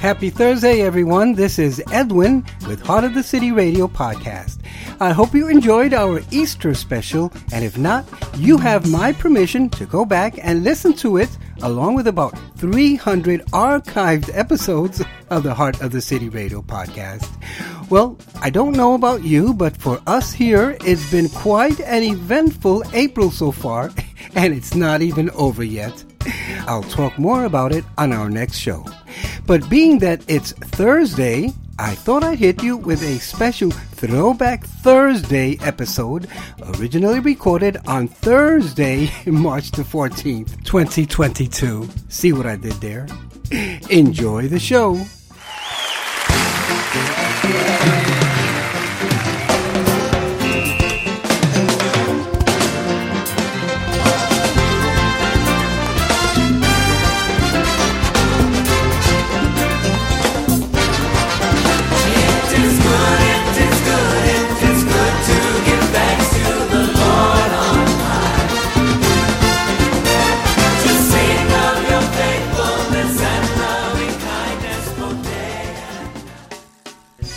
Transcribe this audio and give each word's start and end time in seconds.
Happy 0.00 0.30
Thursday, 0.30 0.80
everyone. 0.80 1.34
This 1.34 1.58
is 1.58 1.82
Edwin 1.92 2.42
with 2.66 2.80
Heart 2.80 3.04
of 3.04 3.12
the 3.12 3.22
City 3.22 3.52
Radio 3.52 3.86
podcast. 3.86 4.58
I 4.98 5.12
hope 5.12 5.34
you 5.34 5.48
enjoyed 5.48 5.92
our 5.92 6.22
Easter 6.30 6.72
special, 6.72 7.30
and 7.52 7.62
if 7.62 7.76
not, 7.76 8.06
you 8.38 8.56
have 8.56 8.90
my 8.90 9.12
permission 9.12 9.68
to 9.68 9.84
go 9.84 10.06
back 10.06 10.38
and 10.42 10.64
listen 10.64 10.94
to 10.94 11.18
it 11.18 11.28
along 11.60 11.96
with 11.96 12.06
about 12.06 12.32
300 12.56 13.44
archived 13.48 14.30
episodes 14.32 15.04
of 15.28 15.42
the 15.42 15.52
Heart 15.52 15.82
of 15.82 15.92
the 15.92 16.00
City 16.00 16.30
Radio 16.30 16.62
podcast. 16.62 17.28
Well, 17.90 18.16
I 18.40 18.48
don't 18.48 18.78
know 18.78 18.94
about 18.94 19.22
you, 19.22 19.52
but 19.52 19.76
for 19.76 20.00
us 20.06 20.32
here, 20.32 20.78
it's 20.80 21.10
been 21.10 21.28
quite 21.28 21.78
an 21.78 22.04
eventful 22.04 22.84
April 22.94 23.30
so 23.30 23.52
far, 23.52 23.90
and 24.34 24.54
it's 24.54 24.74
not 24.74 25.02
even 25.02 25.28
over 25.32 25.62
yet. 25.62 26.02
I'll 26.66 26.84
talk 26.84 27.18
more 27.18 27.44
about 27.44 27.72
it 27.72 27.84
on 27.98 28.14
our 28.14 28.30
next 28.30 28.56
show. 28.56 28.86
But 29.50 29.68
being 29.68 29.98
that 29.98 30.22
it's 30.28 30.52
Thursday, 30.52 31.52
I 31.76 31.96
thought 31.96 32.22
I'd 32.22 32.38
hit 32.38 32.62
you 32.62 32.76
with 32.76 33.02
a 33.02 33.18
special 33.18 33.72
Throwback 33.72 34.64
Thursday 34.64 35.58
episode, 35.60 36.28
originally 36.78 37.18
recorded 37.18 37.76
on 37.84 38.06
Thursday, 38.06 39.10
March 39.26 39.72
the 39.72 39.82
14th, 39.82 40.62
2022. 40.62 41.88
See 42.08 42.32
what 42.32 42.46
I 42.46 42.54
did 42.54 42.74
there? 42.74 43.08
Enjoy 43.90 44.46
the 44.46 44.60
show. 44.60 44.94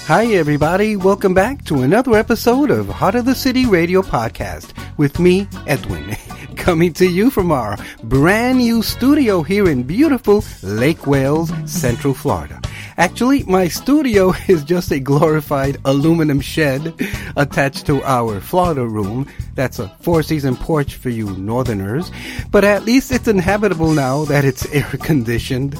Hi, 0.07 0.25
everybody. 0.33 0.97
Welcome 0.97 1.33
back 1.33 1.63
to 1.63 1.81
another 1.81 2.15
episode 2.15 2.69
of 2.69 2.89
Heart 2.89 3.15
of 3.15 3.25
the 3.25 3.33
City 3.33 3.65
Radio 3.65 4.01
Podcast 4.01 4.73
with 4.97 5.17
me, 5.17 5.47
Edwin, 5.65 6.17
coming 6.57 6.91
to 6.95 7.07
you 7.07 7.29
from 7.29 7.53
our 7.53 7.77
brand 8.03 8.57
new 8.57 8.83
studio 8.83 9.43
here 9.43 9.69
in 9.69 9.83
beautiful 9.83 10.43
Lake 10.61 11.07
Wales, 11.07 11.53
Central 11.65 12.13
Florida. 12.13 12.59
Actually, 12.97 13.43
my 13.43 13.69
studio 13.69 14.33
is 14.49 14.65
just 14.65 14.91
a 14.91 14.99
glorified 14.99 15.77
aluminum 15.85 16.41
shed 16.41 16.93
attached 17.37 17.85
to 17.85 18.03
our 18.03 18.41
Florida 18.41 18.85
room. 18.85 19.25
That's 19.55 19.79
a 19.79 19.87
four 20.01 20.21
season 20.21 20.57
porch 20.57 20.95
for 20.95 21.11
you 21.11 21.31
northerners. 21.37 22.11
But 22.51 22.65
at 22.65 22.83
least 22.83 23.13
it's 23.13 23.29
inhabitable 23.29 23.93
now 23.93 24.25
that 24.25 24.43
it's 24.43 24.65
air 24.73 24.83
conditioned. 25.01 25.79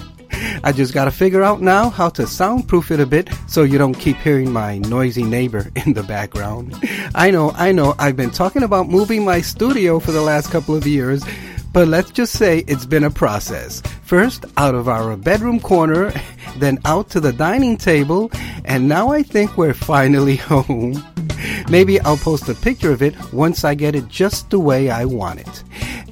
I 0.64 0.72
just 0.72 0.94
gotta 0.94 1.12
figure 1.12 1.44
out 1.44 1.62
now 1.62 1.90
how 1.90 2.10
to 2.10 2.28
soundproof 2.28 2.92
it 2.92 3.00
a 3.00 3.06
bit 3.06 3.30
so 3.48 3.64
you 3.64 3.78
don't 3.78 3.94
keep 3.94 4.18
hearing 4.18 4.52
my 4.52 4.78
noisy 4.78 5.24
neighbor 5.24 5.72
in 5.76 5.94
the 5.94 6.04
background. 6.04 6.76
I 7.16 7.32
know, 7.32 7.52
I 7.52 7.72
know, 7.72 7.96
I've 8.00 8.16
been 8.16 8.32
talking 8.32 8.64
about 8.64 8.90
moving 8.90 9.26
my 9.26 9.42
studio 9.42 10.00
for 10.00 10.12
the 10.12 10.22
last 10.22 10.52
couple 10.52 10.76
of 10.76 10.88
years, 10.88 11.24
but 11.74 11.88
let's 11.88 12.12
just 12.12 12.34
say 12.34 12.60
it's 12.68 12.86
been 12.86 13.04
a 13.04 13.10
process. 13.10 13.82
First, 14.04 14.46
out 14.58 14.76
of 14.76 14.88
our 14.88 15.18
bedroom 15.18 15.60
corner, 15.60 16.14
then 16.58 16.78
out 16.86 17.10
to 17.10 17.20
the 17.20 17.34
dining 17.34 17.78
table, 17.78 18.32
and 18.64 18.88
now 18.88 19.10
I 19.10 19.24
think 19.24 19.58
we're 19.58 19.74
finally 19.74 20.36
home. 20.52 21.04
Maybe 21.70 22.00
I'll 22.02 22.18
post 22.18 22.48
a 22.48 22.54
picture 22.54 22.92
of 22.92 23.02
it 23.02 23.16
once 23.34 23.64
I 23.64 23.74
get 23.76 23.96
it 23.96 24.08
just 24.08 24.50
the 24.50 24.60
way 24.60 24.90
I 24.90 25.06
want 25.06 25.40
it. 25.40 25.64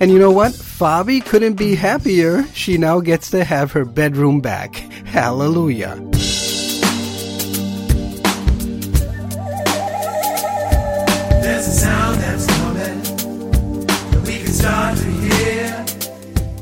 And 0.02 0.10
you 0.10 0.18
know 0.18 0.32
what? 0.32 0.54
Fabi 0.54 1.24
couldn't 1.24 1.54
be 1.54 1.76
happier. 1.76 2.44
She 2.56 2.76
now 2.80 3.02
gets 3.02 3.30
to 3.30 3.44
have 3.44 3.72
her 3.74 3.86
bedroom 3.86 4.42
back. 4.42 4.74
Hallelujah. 5.06 5.96
There's 11.44 11.68
a 11.68 11.72
sound 11.72 12.20
that's 12.20 12.48
coming 12.48 13.04
that 13.84 14.24
we 14.26 14.38
can 14.40 14.48
start 14.48 14.98
to 14.98 15.04
hear. 15.04 15.70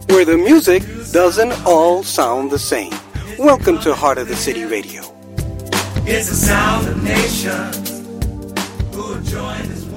Where 0.10 0.26
the 0.26 0.38
music 0.38 0.84
doesn't 1.14 1.54
all 1.66 2.04
sound 2.04 2.52
the 2.52 2.60
same. 2.60 2.92
Welcome 3.38 3.80
to 3.80 3.96
Heart 3.96 4.18
of 4.18 4.28
the 4.28 4.36
City 4.36 4.66
Radio. 4.66 5.02
It's 6.06 6.28
the 6.28 6.36
sound 6.36 6.90
of 6.90 7.02
nations 7.02 7.90
who 8.94 9.14
are 9.14 9.22
joined 9.22 9.89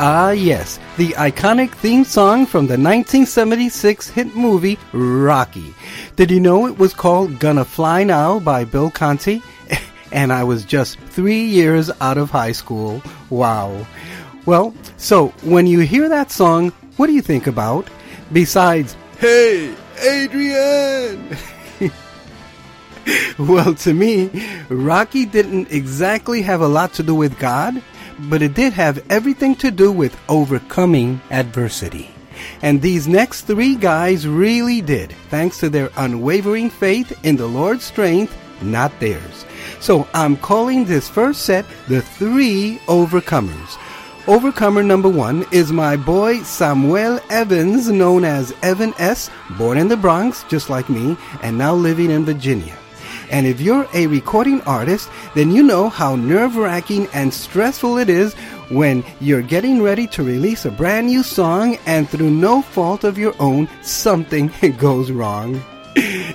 Ah, 0.00 0.30
yes, 0.30 0.78
the 0.96 1.08
iconic 1.14 1.72
theme 1.72 2.04
song 2.04 2.46
from 2.46 2.68
the 2.68 2.78
1976 2.78 4.08
hit 4.08 4.32
movie 4.36 4.78
Rocky. 4.92 5.74
Did 6.14 6.30
you 6.30 6.38
know 6.38 6.68
it 6.68 6.78
was 6.78 6.94
called 6.94 7.40
Gonna 7.40 7.64
Fly 7.64 8.04
Now 8.04 8.38
by 8.38 8.64
Bill 8.64 8.92
Conti? 8.92 9.42
and 10.12 10.32
I 10.32 10.44
was 10.44 10.64
just 10.64 11.00
three 11.00 11.42
years 11.42 11.90
out 12.00 12.16
of 12.16 12.30
high 12.30 12.52
school. 12.52 13.02
Wow. 13.28 13.84
Well, 14.46 14.72
so 14.98 15.30
when 15.42 15.66
you 15.66 15.80
hear 15.80 16.08
that 16.08 16.30
song, 16.30 16.70
what 16.96 17.08
do 17.08 17.12
you 17.12 17.22
think 17.22 17.48
about? 17.48 17.90
Besides, 18.32 18.96
hey, 19.18 19.74
Adrian! 20.00 21.36
well, 23.36 23.74
to 23.74 23.92
me, 23.92 24.30
Rocky 24.68 25.26
didn't 25.26 25.72
exactly 25.72 26.40
have 26.42 26.60
a 26.60 26.68
lot 26.68 26.92
to 26.92 27.02
do 27.02 27.16
with 27.16 27.36
God, 27.40 27.82
but 28.18 28.42
it 28.42 28.54
did 28.54 28.72
have 28.72 29.04
everything 29.10 29.54
to 29.56 29.70
do 29.70 29.92
with 29.92 30.18
overcoming 30.28 31.20
adversity. 31.30 32.10
And 32.62 32.80
these 32.80 33.08
next 33.08 33.42
three 33.42 33.74
guys 33.74 34.26
really 34.26 34.80
did, 34.80 35.12
thanks 35.30 35.58
to 35.60 35.68
their 35.68 35.90
unwavering 35.96 36.70
faith 36.70 37.18
in 37.24 37.36
the 37.36 37.46
Lord's 37.46 37.84
strength, 37.84 38.36
not 38.62 38.98
theirs. 39.00 39.44
So 39.80 40.08
I'm 40.14 40.36
calling 40.36 40.84
this 40.84 41.08
first 41.08 41.42
set 41.42 41.64
the 41.88 42.02
Three 42.02 42.80
Overcomers. 42.86 43.78
Overcomer 44.26 44.82
number 44.82 45.08
one 45.08 45.46
is 45.52 45.72
my 45.72 45.96
boy 45.96 46.42
Samuel 46.42 47.20
Evans, 47.30 47.88
known 47.90 48.24
as 48.24 48.54
Evan 48.62 48.92
S., 48.98 49.30
born 49.56 49.78
in 49.78 49.88
the 49.88 49.96
Bronx, 49.96 50.44
just 50.44 50.68
like 50.68 50.88
me, 50.88 51.16
and 51.42 51.56
now 51.56 51.74
living 51.74 52.10
in 52.10 52.24
Virginia. 52.24 52.76
And 53.30 53.46
if 53.46 53.60
you're 53.60 53.86
a 53.94 54.06
recording 54.06 54.60
artist, 54.62 55.10
then 55.34 55.50
you 55.50 55.62
know 55.62 55.88
how 55.88 56.16
nerve 56.16 56.56
wracking 56.56 57.06
and 57.12 57.32
stressful 57.32 57.98
it 57.98 58.08
is 58.08 58.34
when 58.70 59.04
you're 59.20 59.42
getting 59.42 59.82
ready 59.82 60.06
to 60.08 60.22
release 60.22 60.64
a 60.64 60.70
brand 60.70 61.06
new 61.08 61.22
song 61.22 61.78
and 61.86 62.08
through 62.08 62.30
no 62.30 62.62
fault 62.62 63.04
of 63.04 63.18
your 63.18 63.34
own, 63.38 63.68
something 63.82 64.50
goes 64.78 65.10
wrong. 65.10 65.62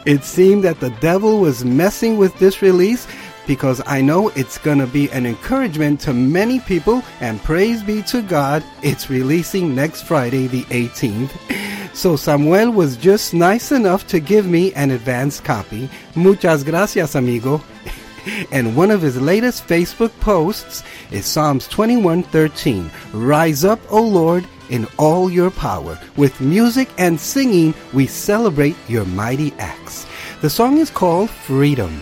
It 0.05 0.23
seemed 0.23 0.63
that 0.65 0.81
the 0.81 0.89
devil 0.99 1.39
was 1.39 1.63
messing 1.63 2.17
with 2.17 2.37
this 2.37 2.61
release 2.61 3.07
because 3.47 3.81
I 3.85 4.01
know 4.01 4.29
it's 4.29 4.57
going 4.57 4.79
to 4.79 4.87
be 4.87 5.09
an 5.11 5.25
encouragement 5.25 5.99
to 6.01 6.13
many 6.13 6.59
people, 6.59 7.03
and 7.19 7.41
praise 7.43 7.83
be 7.83 8.01
to 8.03 8.21
God, 8.21 8.63
it's 8.81 9.09
releasing 9.09 9.75
next 9.75 10.03
Friday, 10.03 10.47
the 10.47 10.63
18th. 10.65 11.31
So 11.93 12.15
Samuel 12.15 12.71
was 12.71 12.97
just 12.97 13.35
nice 13.35 13.71
enough 13.71 14.07
to 14.07 14.19
give 14.19 14.47
me 14.47 14.73
an 14.73 14.89
advance 14.89 15.39
copy. 15.39 15.87
Muchas 16.15 16.63
gracias, 16.63 17.13
amigo. 17.13 17.61
And 18.51 18.75
one 18.75 18.89
of 18.89 19.01
his 19.01 19.21
latest 19.21 19.67
Facebook 19.67 20.11
posts 20.21 20.81
is 21.11 21.25
Psalms 21.25 21.67
21:13. 21.67 22.89
Rise 23.13 23.63
up, 23.63 23.79
O 23.91 24.01
Lord, 24.01 24.47
in 24.69 24.87
all 24.97 25.29
your 25.29 25.51
power. 25.51 25.99
With 26.15 26.39
music 26.41 26.89
and 26.97 27.19
singing, 27.19 27.73
we 27.91 28.07
celebrate 28.07 28.77
your 28.87 29.05
mighty 29.05 29.53
acts. 29.59 30.07
The 30.41 30.49
song 30.49 30.77
is 30.77 30.89
called 30.89 31.29
Freedom. 31.29 32.01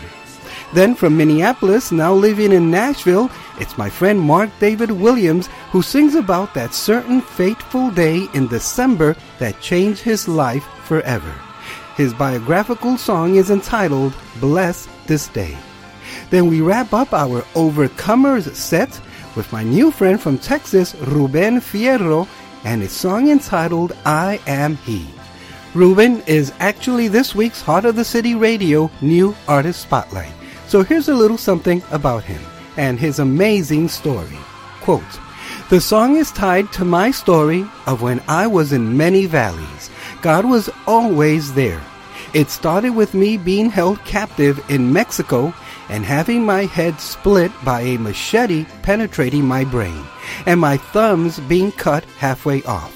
Then 0.74 0.96
from 0.96 1.18
Minneapolis, 1.18 1.92
now 1.92 2.14
living 2.14 2.54
in 2.54 2.72
Nashville, 2.72 3.30
it's 3.60 3.78
my 3.78 3.90
friend 3.90 4.20
Mark 4.20 4.50
David 4.60 4.90
Williams 4.90 5.48
who 5.72 5.82
sings 5.82 6.16
about 6.16 6.54
that 6.54 6.74
certain 6.74 7.22
fateful 7.22 7.92
day 7.92 8.28
in 8.34 8.48
December 8.48 9.16
that 9.40 9.60
changed 9.60 10.02
his 10.02 10.28
life 10.28 10.64
forever. 10.86 11.34
His 11.98 12.14
biographical 12.14 12.98
song 12.98 13.36
is 13.36 13.52
entitled 13.52 14.14
Bless 14.40 14.88
This 15.08 15.28
Day. 15.28 15.58
Then 16.30 16.48
we 16.48 16.62
wrap 16.62 16.94
up 16.94 17.14
our 17.14 17.42
Overcomers 17.54 18.56
set 18.56 19.00
with 19.36 19.52
my 19.52 19.64
new 19.64 19.92
friend 19.92 20.20
from 20.20 20.38
Texas, 20.38 20.96
Ruben 20.96 21.60
Fierro, 21.60 22.28
and 22.64 22.82
his 22.82 22.92
song 22.92 23.30
entitled 23.30 23.96
I 24.06 24.40
Am 24.48 24.76
He. 24.78 25.06
Ruben 25.74 26.22
is 26.28 26.54
actually 26.60 27.08
this 27.08 27.36
week's 27.36 27.62
Heart 27.62 27.86
of 27.86 27.96
the 27.96 28.06
City 28.06 28.36
Radio 28.36 28.90
New 29.02 29.36
Artist 29.48 29.82
Spotlight. 29.82 30.32
So 30.72 30.84
here's 30.84 31.10
a 31.10 31.14
little 31.14 31.38
something 31.38 31.84
about 31.92 32.24
him 32.24 32.42
and 32.78 32.98
his 32.98 33.20
amazing 33.20 33.90
story. 33.90 34.38
Quote, 34.80 35.20
The 35.70 35.82
song 35.82 36.16
is 36.16 36.32
tied 36.32 36.72
to 36.72 36.86
my 36.86 37.12
story 37.12 37.66
of 37.88 38.02
when 38.02 38.22
I 38.30 38.48
was 38.48 38.72
in 38.72 38.96
many 38.96 39.26
valleys. 39.26 39.90
God 40.22 40.46
was 40.46 40.70
always 40.88 41.54
there. 41.56 41.82
It 42.34 42.50
started 42.50 42.92
with 42.92 43.14
me 43.14 43.36
being 43.36 43.70
held 43.70 44.00
captive 44.06 44.64
in 44.70 44.94
Mexico 44.94 45.54
and 45.90 46.06
having 46.06 46.46
my 46.46 46.68
head 46.68 47.02
split 47.02 47.52
by 47.66 47.82
a 47.82 47.98
machete 47.98 48.64
penetrating 48.82 49.44
my 49.44 49.66
brain, 49.66 50.06
and 50.46 50.58
my 50.58 50.78
thumbs 50.78 51.38
being 51.50 51.74
cut 51.74 52.06
halfway 52.18 52.64
off. 52.64 52.96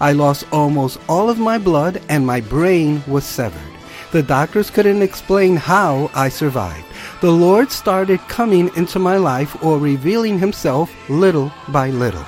I 0.00 0.12
lost 0.12 0.46
almost 0.52 1.00
all 1.08 1.28
of 1.28 1.40
my 1.40 1.58
blood 1.58 2.00
and 2.08 2.24
my 2.24 2.40
brain 2.40 3.02
was 3.08 3.24
severed. 3.24 3.72
The 4.12 4.22
doctors 4.22 4.70
couldn't 4.70 5.02
explain 5.02 5.56
how 5.56 6.08
I 6.14 6.28
survived. 6.28 6.86
The 7.22 7.32
Lord 7.32 7.72
started 7.72 8.20
coming 8.28 8.70
into 8.76 8.98
my 8.98 9.16
life 9.16 9.56
or 9.64 9.78
revealing 9.78 10.38
himself 10.38 10.92
little 11.08 11.50
by 11.68 11.88
little. 11.88 12.26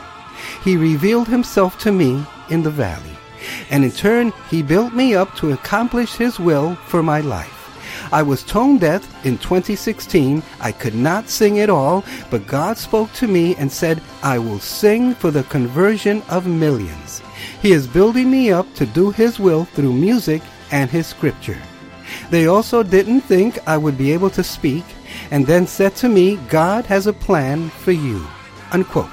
He 0.64 0.78
revealed 0.78 1.28
himself 1.28 1.78
to 1.80 1.92
me 1.92 2.24
in 2.48 2.62
the 2.62 2.70
valley, 2.70 3.16
and 3.68 3.84
in 3.84 3.90
turn 3.90 4.32
he 4.48 4.62
built 4.62 4.94
me 4.94 5.14
up 5.14 5.36
to 5.36 5.52
accomplish 5.52 6.14
his 6.14 6.38
will 6.38 6.74
for 6.86 7.02
my 7.02 7.20
life. 7.20 7.58
I 8.12 8.22
was 8.22 8.42
tone 8.42 8.78
deaf 8.78 9.04
in 9.26 9.36
2016. 9.36 10.42
I 10.58 10.72
could 10.72 10.94
not 10.94 11.28
sing 11.28 11.60
at 11.60 11.68
all, 11.68 12.02
but 12.30 12.46
God 12.46 12.78
spoke 12.78 13.12
to 13.14 13.28
me 13.28 13.56
and 13.56 13.70
said, 13.70 14.00
I 14.22 14.38
will 14.38 14.58
sing 14.58 15.14
for 15.14 15.30
the 15.30 15.42
conversion 15.44 16.22
of 16.30 16.46
millions. 16.46 17.20
He 17.60 17.72
is 17.72 17.86
building 17.86 18.30
me 18.30 18.50
up 18.50 18.72
to 18.76 18.86
do 18.86 19.10
His 19.10 19.38
will 19.38 19.66
through 19.66 19.92
music 19.92 20.40
and 20.70 20.90
His 20.90 21.06
scripture. 21.06 21.58
They 22.30 22.46
also 22.46 22.82
didn't 22.82 23.22
think 23.22 23.58
I 23.66 23.76
would 23.76 23.96
be 23.96 24.12
able 24.12 24.30
to 24.30 24.44
speak, 24.44 24.84
and 25.30 25.46
then 25.46 25.66
said 25.66 25.96
to 25.96 26.08
me, 26.08 26.36
God 26.48 26.84
has 26.86 27.06
a 27.06 27.12
plan 27.12 27.70
for 27.70 27.92
you. 27.92 28.26
Unquote. 28.72 29.08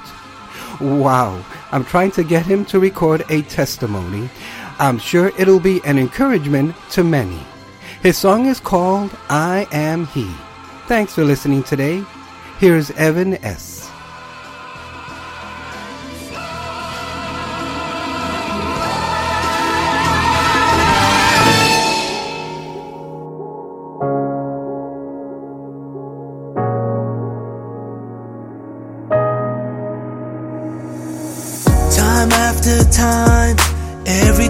Wow, 0.82 1.44
I'm 1.72 1.86
trying 1.86 2.12
to 2.12 2.24
get 2.24 2.46
him 2.46 2.66
to 2.66 2.80
record 2.80 3.24
a 3.30 3.42
testimony. 3.44 4.30
I'm 4.78 5.00
sure 5.00 5.32
it'll 5.40 5.62
be 5.62 5.80
an 5.86 5.98
encouragement 5.98 6.76
to 6.92 7.04
many. 7.04 7.40
His 8.02 8.18
song 8.18 8.46
is 8.46 8.60
called 8.60 9.12
I 9.30 9.68
Am 9.72 10.06
He. 10.08 10.30
Thanks 10.88 11.16
for 11.16 11.24
listening 11.24 11.64
today. 11.64 12.04
Here's 12.60 12.92
Evan 12.92 13.36
S. 13.44 13.75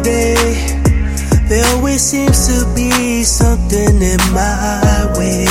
day, 0.05 0.35
there 1.49 1.65
always 1.73 1.99
seems 1.99 2.45
to 2.47 2.63
be 2.75 3.23
something 3.23 4.01
in 4.01 4.21
my 4.31 5.11
way. 5.17 5.47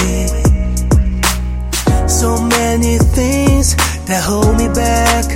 So 2.06 2.40
many 2.40 2.98
things 3.18 3.74
that 4.06 4.22
hold 4.22 4.56
me 4.56 4.68
back. 4.68 5.26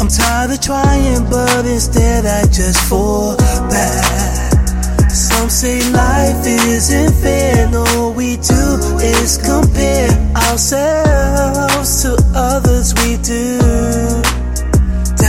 I'm 0.00 0.08
tired 0.08 0.52
of 0.52 0.60
trying, 0.60 1.28
but 1.28 1.66
instead 1.66 2.24
I 2.24 2.42
just 2.46 2.80
fall 2.88 3.36
back. 3.36 5.10
Some 5.10 5.50
say 5.50 5.78
life 5.92 6.40
isn't 6.46 7.12
fair, 7.20 7.66
and 7.66 7.76
all 7.76 8.14
we 8.14 8.36
do 8.36 8.64
is 9.04 9.36
compare 9.36 10.08
ourselves 10.34 12.02
to 12.02 12.16
others 12.34 12.94
we 13.02 13.18
do 13.18 14.39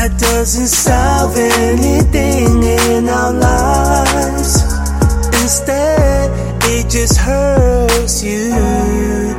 that 0.02 0.20
doesn't 0.20 0.66
solve 0.66 1.38
anything 1.38 2.64
in 2.64 3.08
our 3.08 3.34
lives. 3.34 4.64
Instead, 5.44 6.32
it 6.64 6.90
just 6.90 7.18
hurts 7.18 8.24
you. 8.24 8.50
You 8.50 9.36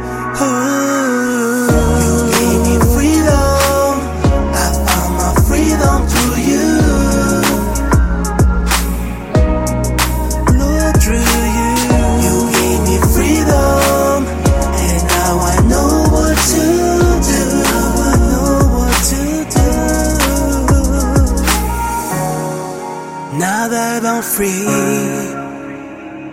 free, 24.42 24.66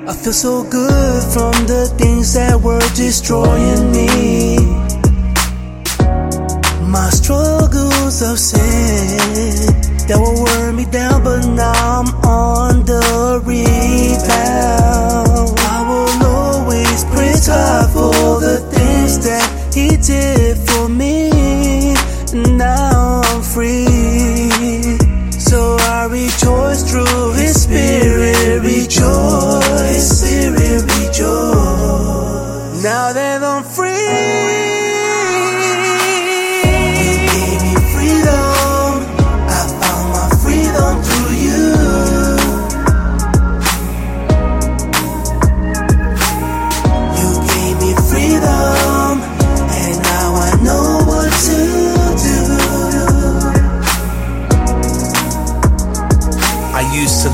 I 0.08 0.14
feel 0.14 0.34
so 0.34 0.64
good 0.64 1.24
from 1.34 1.54
the 1.68 1.86
things 1.98 2.34
that 2.34 2.60
were 2.60 2.80
destroying 2.96 3.92
me. 3.92 4.58
My 6.90 7.10
struggles 7.12 8.22
of 8.24 8.40
sin 8.40 9.76
that 10.08 10.18
will 10.18 10.44
wear 10.44 10.74
me 10.74 10.86
down, 10.86 11.24
but 11.24 11.46
now 11.46 12.00
I'm 12.00 12.08
on 12.26 12.84
the 12.86 13.42
rebound. 13.46 15.60
I 15.76 15.78
will 15.90 16.26
always 16.26 17.04
praise 17.14 17.46
God 17.46 17.92
for 17.94 18.40
the 18.42 18.58
things 18.74 19.20
that 19.28 19.46
He 19.72 19.98
did 19.98 20.58
for 20.68 20.90
me. 20.90 21.30
Now 22.58 23.22
I'm 23.26 23.44
free. 23.44 23.89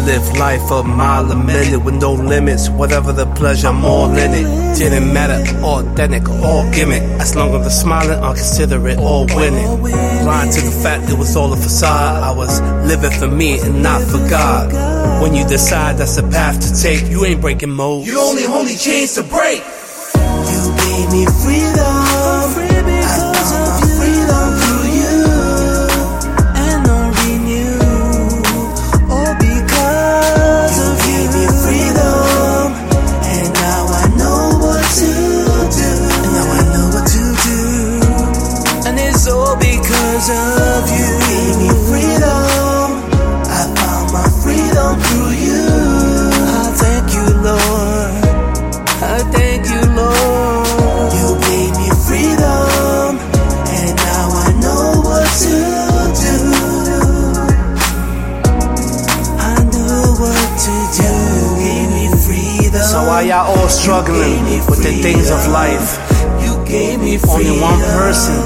Live 0.06 0.38
life 0.38 0.70
a 0.70 0.84
mile 0.84 1.32
a 1.32 1.36
minute 1.36 1.84
with 1.84 1.96
no 1.96 2.14
limits. 2.14 2.70
Whatever 2.70 3.12
the 3.12 3.26
pleasure, 3.34 3.68
I'm 3.68 3.84
all 3.84 4.12
in 4.12 4.32
it. 4.34 4.78
Didn't 4.78 5.12
matter, 5.12 5.42
authentic, 5.64 6.30
all 6.30 6.70
gimmick. 6.72 7.02
As 7.20 7.36
long 7.36 7.56
as 7.56 7.66
I'm 7.66 7.72
smiling, 7.72 8.20
I'll 8.24 8.36
consider 8.36 8.88
it 8.88 9.00
all 9.00 9.26
winning. 9.36 9.82
Blind 9.82 10.52
to 10.54 10.62
the 10.62 10.72
fact 10.84 11.10
it 11.10 11.18
was 11.18 11.36
all 11.36 11.52
a 11.54 11.58
facade. 11.58 12.24
I 12.24 12.32
was 12.32 12.62
living 12.88 13.12
for 13.12 13.28
me 13.28 13.60
and 13.60 13.82
not 13.82 14.02
for 14.04 14.20
God. 14.30 14.72
When 15.22 15.34
you 15.34 15.46
decide 15.48 15.98
that's 15.98 16.16
the 16.18 16.24
path 16.24 16.60
to 16.62 16.82
take, 16.82 17.10
you 17.10 17.26
ain't 17.26 17.42
breaking 17.42 17.72
mold. 17.72 18.06
You 18.06 18.20
only 18.20 18.46
only 18.46 18.76
chains 18.76 19.16
to 19.16 19.24
break. 19.24 19.64
You 20.52 20.62
gave 20.86 21.12
me 21.12 21.26
freedom. 21.42 22.05
Struggling 64.06 64.46
with 64.70 64.84
the 64.84 64.92
things 65.02 65.32
of 65.32 65.48
life? 65.48 65.98
You 66.44 66.64
gave 66.66 67.00
me 67.00 67.18
freedom. 67.18 67.54
Only 67.54 67.62
one 67.62 67.80
person 67.98 68.38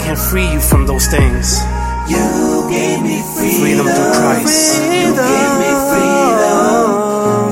can 0.00 0.16
free 0.16 0.50
you 0.52 0.60
from 0.60 0.86
those 0.86 1.06
things. 1.06 1.60
You 2.08 2.66
gave 2.70 3.02
me 3.02 3.22
freedom. 3.36 3.60
Freedom 3.60 3.86
through 3.86 4.12
Christ. 4.18 4.82
You 4.82 5.14
gave 5.14 5.52
me 5.62 5.70
freedom. 5.90 6.86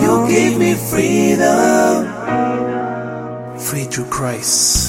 You 0.03 0.15
gave 0.29 0.59
me 0.59 0.75
freedom. 0.75 2.07
Free 3.59 3.85
through 3.85 4.07
Christ. 4.07 4.86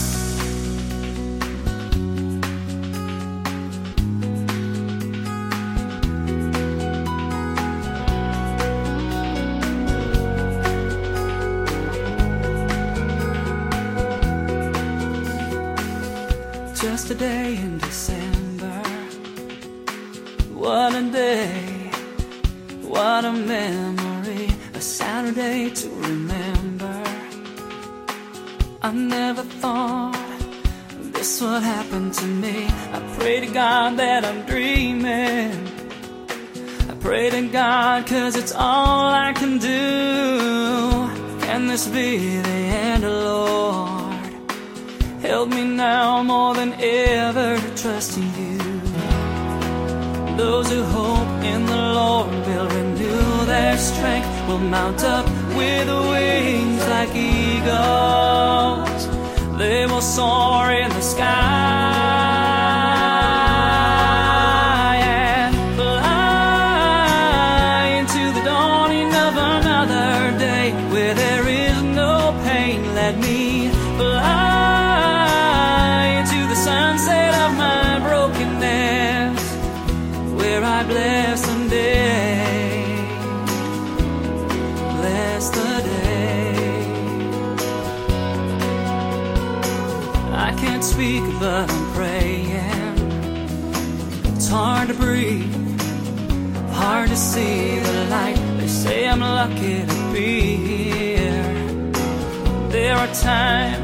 time 103.27 103.81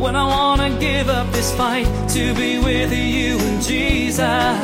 when 0.00 0.16
I 0.16 0.24
wanna 0.24 0.70
give 0.80 1.10
up 1.10 1.30
this 1.30 1.50
fight 1.60 1.88
to 2.16 2.22
be 2.40 2.52
with 2.68 2.90
you 2.90 3.36
and 3.48 3.58
Jesus. 3.62 4.58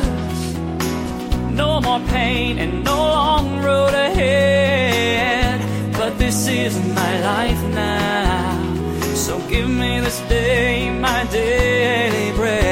No 1.61 1.79
more 1.79 2.01
pain 2.17 2.57
and 2.57 2.83
no 2.83 2.97
long 3.17 3.47
road 3.67 3.93
ahead, 4.07 5.59
but 5.99 6.17
this 6.17 6.47
is 6.47 6.73
my 7.01 7.13
life 7.31 7.61
now. 7.85 9.13
So 9.25 9.33
give 9.53 9.69
me 9.69 9.99
this 9.99 10.19
day 10.21 10.89
my 10.89 11.21
daily 11.25 12.35
bread. 12.37 12.62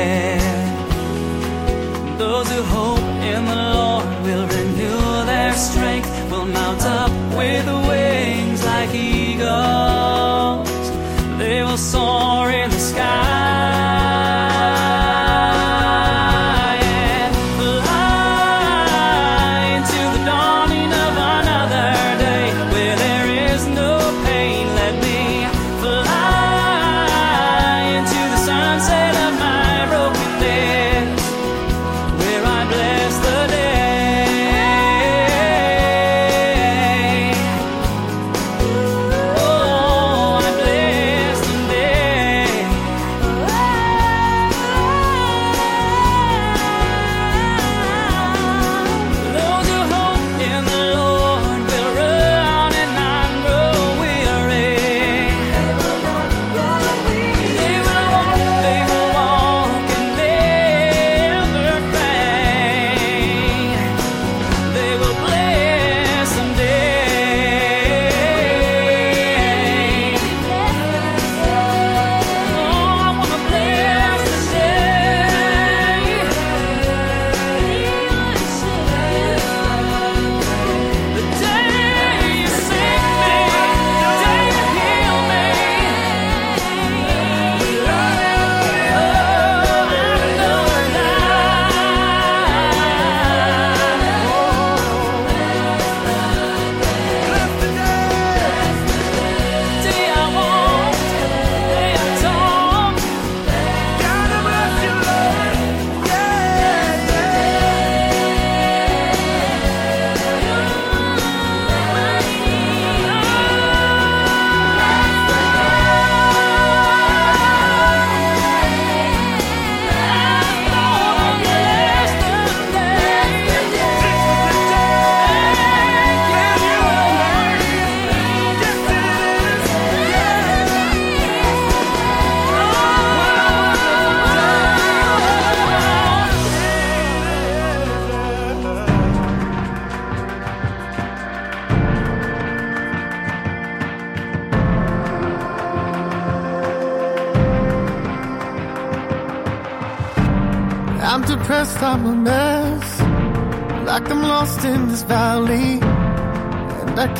song. 11.82 12.31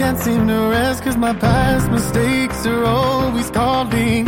can't 0.02 0.18
seem 0.18 0.48
to 0.48 0.60
rest 0.72 1.04
cause 1.04 1.16
my 1.16 1.32
past 1.32 1.92
mistakes 1.92 2.66
are 2.66 2.86
always 2.86 3.52
calling 3.52 4.26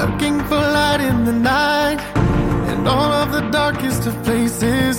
Looking 0.00 0.38
for 0.48 0.60
light 0.78 1.00
in 1.00 1.24
the 1.24 1.32
night 1.32 2.00
And 2.70 2.86
all 2.86 3.10
of 3.22 3.32
the 3.32 3.40
darkest 3.50 4.06
of 4.06 4.14
places 4.22 4.98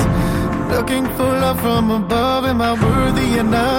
Looking 0.73 1.05
for 1.15 1.29
love 1.43 1.59
from 1.61 1.91
above, 1.91 2.45
am 2.45 2.59
I 2.59 2.73
worthy 2.73 3.37
enough? 3.37 3.78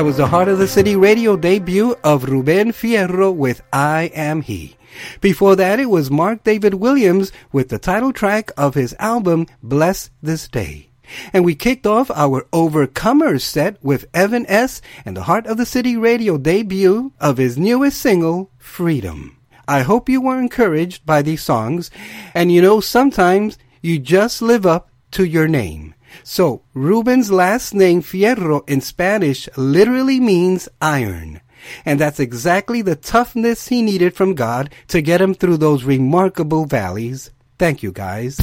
That 0.00 0.06
was 0.06 0.16
the 0.16 0.28
Heart 0.28 0.48
of 0.48 0.58
the 0.58 0.66
City 0.66 0.96
radio 0.96 1.36
debut 1.36 1.94
of 2.02 2.24
Ruben 2.24 2.72
Fierro 2.72 3.30
with 3.34 3.60
I 3.70 4.10
Am 4.14 4.40
He. 4.40 4.78
Before 5.20 5.54
that, 5.56 5.78
it 5.78 5.90
was 5.90 6.10
Mark 6.10 6.42
David 6.42 6.72
Williams 6.72 7.32
with 7.52 7.68
the 7.68 7.78
title 7.78 8.10
track 8.10 8.50
of 8.56 8.72
his 8.72 8.96
album 8.98 9.46
Bless 9.62 10.08
This 10.22 10.48
Day. 10.48 10.88
And 11.34 11.44
we 11.44 11.54
kicked 11.54 11.86
off 11.86 12.10
our 12.12 12.46
Overcomers 12.50 13.42
set 13.42 13.76
with 13.84 14.06
Evan 14.14 14.46
S. 14.46 14.80
and 15.04 15.14
the 15.14 15.24
Heart 15.24 15.46
of 15.46 15.58
the 15.58 15.66
City 15.66 15.98
radio 15.98 16.38
debut 16.38 17.12
of 17.20 17.36
his 17.36 17.58
newest 17.58 18.00
single, 18.00 18.50
Freedom. 18.56 19.36
I 19.68 19.82
hope 19.82 20.08
you 20.08 20.22
were 20.22 20.40
encouraged 20.40 21.04
by 21.04 21.20
these 21.20 21.42
songs, 21.42 21.90
and 22.32 22.50
you 22.50 22.62
know 22.62 22.80
sometimes 22.80 23.58
you 23.82 23.98
just 23.98 24.40
live 24.40 24.64
up 24.64 24.88
to 25.10 25.24
your 25.24 25.46
name. 25.46 25.94
So, 26.22 26.62
Ruben's 26.74 27.30
last 27.30 27.74
name, 27.74 28.02
Fierro, 28.02 28.68
in 28.68 28.80
Spanish 28.80 29.48
literally 29.56 30.20
means 30.20 30.68
iron. 30.80 31.40
And 31.84 32.00
that's 32.00 32.20
exactly 32.20 32.82
the 32.82 32.96
toughness 32.96 33.68
he 33.68 33.82
needed 33.82 34.14
from 34.14 34.34
God 34.34 34.70
to 34.88 35.02
get 35.02 35.20
him 35.20 35.34
through 35.34 35.58
those 35.58 35.84
remarkable 35.84 36.64
valleys. 36.64 37.30
Thank 37.58 37.82
you, 37.82 37.92
guys. 37.92 38.38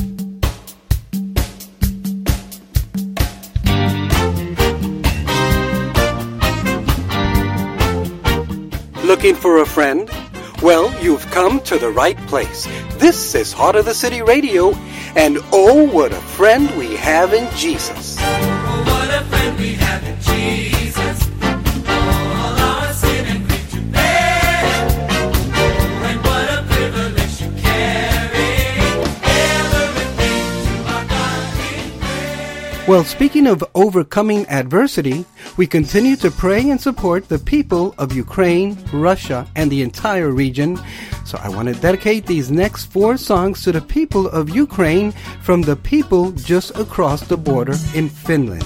Looking 9.03 9.35
for 9.35 9.61
a 9.61 9.65
friend? 9.65 10.09
Well, 10.61 10.93
you've 11.01 11.25
come 11.27 11.61
to 11.61 11.77
the 11.77 11.89
right 11.89 12.17
place. 12.27 12.67
This 12.97 13.35
is 13.35 13.53
Heart 13.53 13.75
of 13.75 13.85
the 13.85 13.93
City 13.93 14.23
Radio, 14.23 14.73
and 15.15 15.37
oh, 15.53 15.87
what 15.87 16.11
a 16.11 16.15
friend 16.15 16.67
we 16.79 16.95
have 16.95 17.31
in 17.31 17.47
Jesus. 17.55 18.17
Oh, 18.19 18.83
what 18.87 19.21
a 19.21 19.23
friend 19.25 19.59
we 19.59 19.75
have 19.75 20.03
in 20.03 20.19
Jesus. 20.19 20.76
Well, 32.87 33.03
speaking 33.03 33.47
of 33.47 33.65
overcoming 33.75 34.47
adversity, 34.47 35.25
we 35.57 35.67
continue 35.67 36.15
to 36.15 36.31
pray 36.31 36.69
and 36.69 36.79
support 36.79 37.27
the 37.27 37.37
people 37.37 37.93
of 37.97 38.13
Ukraine, 38.15 38.77
Russia, 38.93 39.45
and 39.57 39.69
the 39.69 39.81
entire 39.81 40.31
region. 40.31 40.79
So 41.25 41.37
I 41.43 41.49
want 41.49 41.67
to 41.67 41.73
dedicate 41.73 42.25
these 42.25 42.49
next 42.49 42.85
four 42.85 43.17
songs 43.17 43.61
to 43.63 43.73
the 43.73 43.81
people 43.81 44.29
of 44.29 44.55
Ukraine 44.55 45.11
from 45.41 45.63
the 45.63 45.75
people 45.75 46.31
just 46.31 46.77
across 46.77 47.27
the 47.27 47.35
border 47.35 47.75
in 47.93 48.07
Finland. 48.07 48.63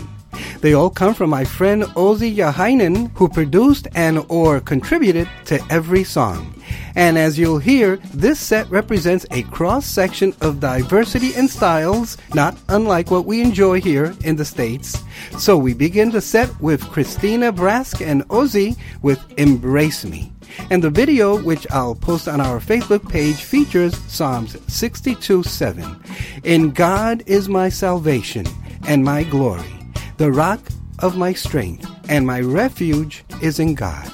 They 0.60 0.74
all 0.74 0.92
come 0.92 1.16
from 1.16 1.32
my 1.32 1.44
friend 1.44 1.82
Ossi 1.96 2.32
Yahainen, 2.32 3.10
who 3.16 3.28
produced 3.28 3.88
and 3.96 4.24
or 4.30 4.60
contributed 4.60 5.28
to 5.46 5.60
every 5.72 6.04
song. 6.04 6.54
And 6.96 7.18
as 7.18 7.38
you'll 7.40 7.60
hear, 7.60 7.98
this 8.14 8.40
set 8.40 8.70
represents 8.70 9.26
a 9.32 9.44
cross 9.44 9.86
section 9.86 10.34
of 10.42 10.60
diversity 10.60 11.34
and 11.36 11.50
styles, 11.50 12.18
not 12.34 12.58
unlike 12.70 13.12
what 13.12 13.26
we 13.26 13.42
enjoy 13.42 13.82
here 13.82 14.14
in 14.24 14.36
the 14.36 14.46
States. 14.46 15.04
So 15.38 15.58
we 15.58 15.74
begin 15.74 16.12
the 16.12 16.22
set 16.22 16.60
with 16.62 16.82
Kristiina 16.82 17.56
Brask 17.56 18.06
and 18.06 18.28
Ossi 18.30 18.78
with 19.02 19.20
Embrace 19.38 20.06
Me. 20.06 20.32
And 20.70 20.84
the 20.84 20.90
video, 20.90 21.42
which 21.42 21.66
I'll 21.72 21.96
post 21.96 22.28
on 22.28 22.42
our 22.42 22.60
Facebook 22.60 23.08
page, 23.10 23.44
features 23.44 23.98
Psalms 24.08 24.58
62 24.72 25.44
7. 25.44 26.04
In 26.44 26.72
God 26.72 27.24
is 27.26 27.48
my 27.48 27.70
salvation 27.70 28.46
and 28.88 29.04
my 29.04 29.24
glory, 29.24 29.72
the 30.18 30.32
rock 30.32 30.60
of 31.00 31.18
my 31.18 31.34
strength, 31.34 31.90
and 32.10 32.26
my 32.26 32.42
refuge 32.42 33.24
is 33.42 33.60
in 33.60 33.76
God. 33.76 34.10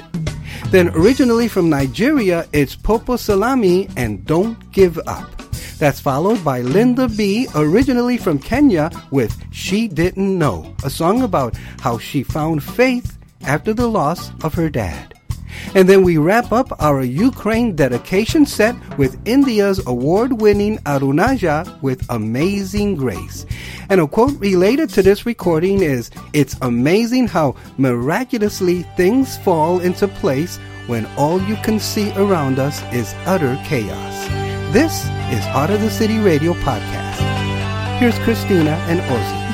Then, 0.70 0.89
originally 0.89 1.48
from 1.48 1.70
Nigeria, 1.70 2.48
it's 2.54 2.76
Popo 2.76 3.15
Salami 3.15 3.89
and 3.96 4.26
Don't 4.26 4.72
Give 4.72 5.00
Up. 5.08 5.38
That's 5.78 6.00
followed 6.00 6.43
by 6.43 6.62
Linda 6.62 7.08
B, 7.08 7.48
originally 7.56 8.17
from 8.17 8.39
Kenya, 8.39 8.89
with 9.12 9.36
She 9.52 9.88
Didn't 9.88 10.38
Know, 10.38 10.76
a 10.84 10.89
song 10.89 11.22
about 11.22 11.56
how 11.80 11.98
she 11.98 12.24
found 12.24 12.63
faith 12.63 13.17
after 13.41 13.74
the 13.74 13.88
loss 13.88 14.32
of 14.43 14.54
her 14.56 14.70
dad. 14.70 15.16
And 15.76 15.88
then 15.88 16.04
we 16.04 16.17
wrap 16.17 16.52
up 16.52 16.72
our 16.82 17.04
Ukraine 17.04 17.76
dedication 17.76 18.46
set 18.46 18.76
with 18.98 19.20
India's 19.26 19.86
award 19.86 20.41
winning 20.41 20.78
Arunaja 20.80 21.82
with 21.82 22.06
Amazing 22.10 22.96
Grace. 22.96 23.46
And 23.89 24.02
a 24.02 24.08
quote 24.08 24.39
related 24.39 24.89
to 24.91 25.02
this 25.02 25.26
recording 25.26 25.82
is 25.82 26.10
It's 26.34 26.56
amazing 26.62 27.28
how 27.28 27.56
miraculously 27.78 28.84
things 28.96 29.38
fall 29.39 29.80
into 29.80 30.08
place 30.08 30.58
when 30.88 31.06
all 31.17 31.41
you 31.41 31.56
can 31.58 31.80
see 31.80 32.12
around 32.15 32.60
us 32.60 32.82
is 32.93 33.13
utter 33.26 33.60
chaos. 33.65 34.28
This 34.74 35.06
is 35.32 35.46
Heart 35.46 35.72
of 35.72 35.82
the 35.82 35.89
City 35.89 36.20
Radio 36.20 36.54
Podcast. 36.54 37.20
Here's 38.00 38.15
Kristiina 38.20 38.76
and 38.88 39.00
Ossi. 39.00 39.46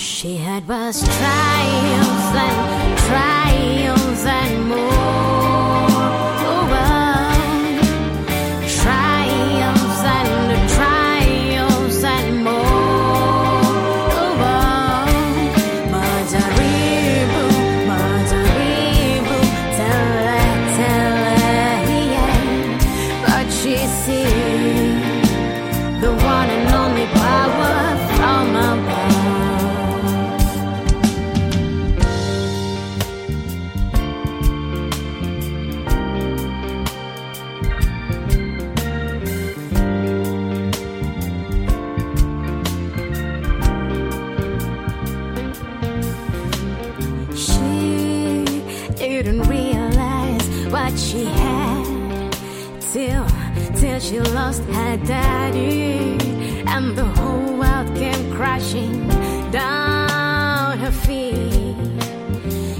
she 0.00 0.36
had 0.36 0.66
was 0.66 1.02
triumphs 1.02 2.34
and 2.34 2.98
triumphs 2.98 4.24
and 4.24 4.68
more. 4.68 4.89
lost 54.22 54.62
her 54.62 54.96
daddy, 54.98 56.18
and 56.66 56.96
the 56.96 57.04
whole 57.04 57.56
world 57.58 57.94
came 57.96 58.32
crashing 58.32 59.08
down 59.50 60.78
her 60.78 60.92
feet. 60.92 61.76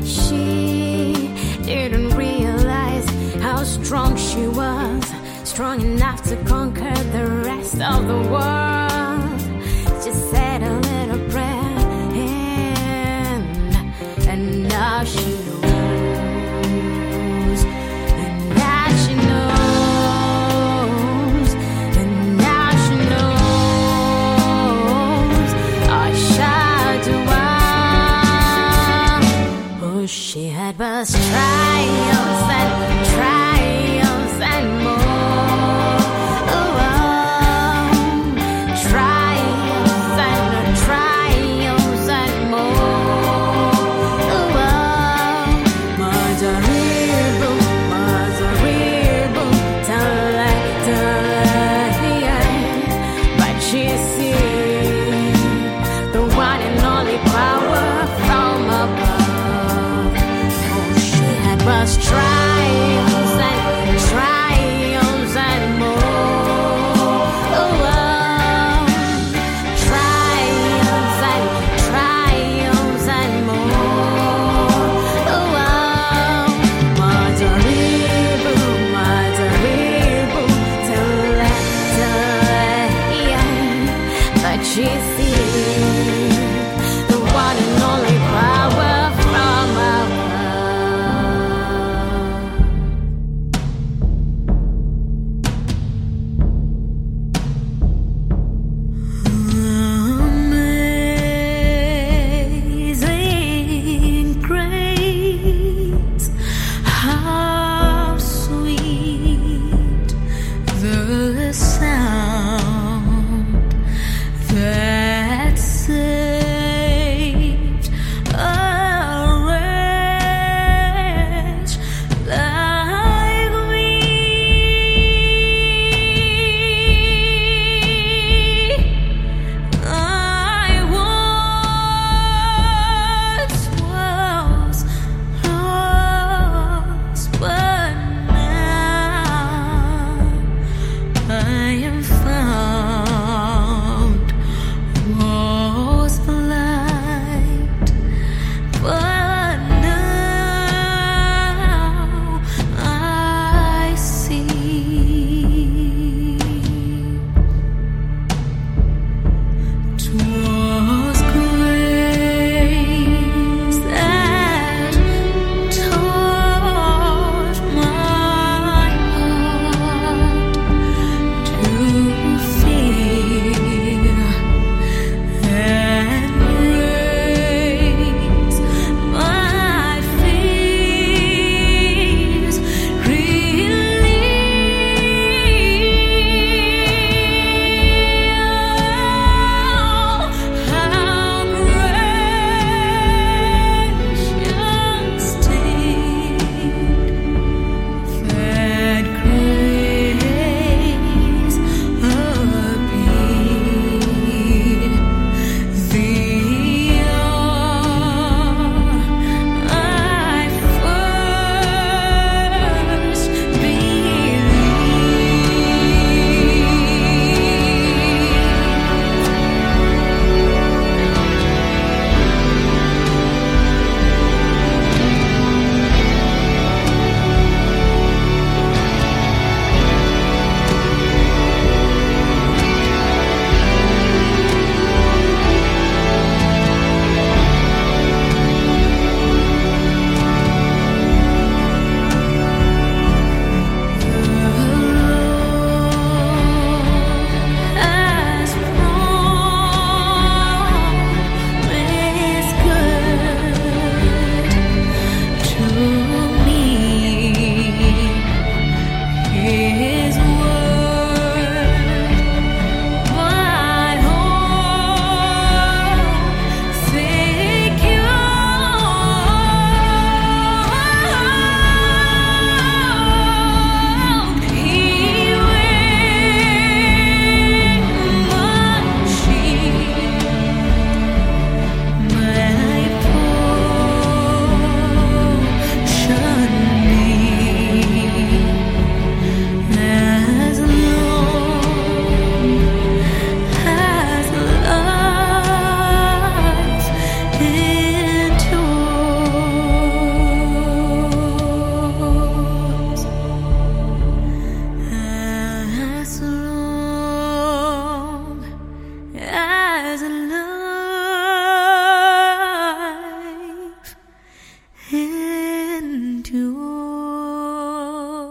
She 0.05 1.33
didn't 1.62 2.11
realize 2.16 3.09
how 3.40 3.64
strong 3.64 4.16
she 4.16 4.46
was, 4.46 5.05
strong 5.44 5.81
enough 5.81 6.22
to 6.24 6.37
conquer 6.44 6.94
the 7.12 7.26
rest 7.44 7.81
of 7.81 8.07
the 8.07 8.31
world. 8.31 8.60
Had 31.01 31.09
was 31.09 31.70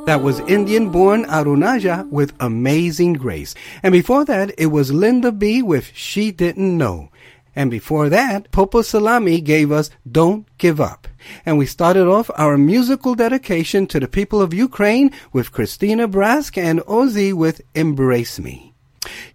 That 0.10 0.24
was 0.24 0.40
Indian 0.40 0.90
born 0.90 1.24
Arunaja 1.26 2.10
with 2.10 2.34
Amazing 2.40 3.14
Grace. 3.14 3.54
And 3.84 3.92
before 3.92 4.26
that, 4.26 4.52
it 4.58 4.66
was 4.66 4.92
Linda 4.92 5.32
B 5.32 5.62
with 5.62 5.92
She 5.94 6.32
Didn't 6.32 6.76
Know. 6.76 7.12
And 7.56 7.70
before 7.70 8.10
that, 8.10 8.52
Popo 8.52 8.82
Salami 8.82 9.40
gave 9.40 9.72
us 9.72 9.92
Don't 10.12 10.48
Give 10.58 10.82
Up. 10.82 11.08
And 11.46 11.60
we 11.60 11.68
started 11.68 12.08
off 12.08 12.32
our 12.38 12.58
musical 12.58 13.14
dedication 13.14 13.86
to 13.86 14.00
the 14.00 14.08
people 14.08 14.42
of 14.42 14.52
Ukraine 14.52 15.12
with 15.32 15.52
Kristiina 15.52 16.10
Brask 16.12 16.58
and 16.58 16.80
Ossi 16.88 17.32
with 17.32 17.62
Embrace 17.76 18.40
Me. 18.40 18.69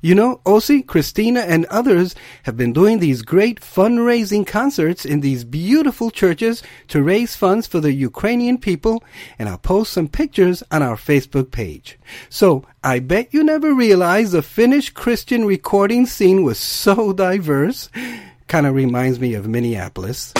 You 0.00 0.14
know, 0.14 0.40
Ossi, 0.44 0.84
Kristiina, 0.84 1.44
and 1.46 1.64
others 1.66 2.14
have 2.44 2.56
been 2.56 2.72
doing 2.72 2.98
these 2.98 3.22
great 3.22 3.60
fundraising 3.60 4.46
concerts 4.46 5.04
in 5.04 5.20
these 5.20 5.44
beautiful 5.44 6.10
churches 6.10 6.62
to 6.88 7.02
raise 7.02 7.36
funds 7.36 7.66
for 7.66 7.80
the 7.80 7.92
Ukrainian 7.92 8.58
people, 8.58 9.02
and 9.38 9.48
I'll 9.48 9.58
post 9.58 9.92
some 9.92 10.08
pictures 10.08 10.62
on 10.70 10.82
our 10.82 10.96
Facebook 10.96 11.50
page. 11.50 11.98
So, 12.28 12.64
I 12.82 12.98
bet 12.98 13.32
you 13.32 13.42
never 13.42 13.74
realized 13.74 14.32
the 14.32 14.42
Finnish 14.42 14.90
Christian 14.90 15.44
recording 15.44 16.06
scene 16.06 16.42
was 16.42 16.58
so 16.58 17.12
diverse. 17.12 17.88
Kind 18.46 18.66
of 18.66 18.74
reminds 18.74 19.18
me 19.18 19.34
of 19.34 19.48
Minneapolis. 19.48 20.34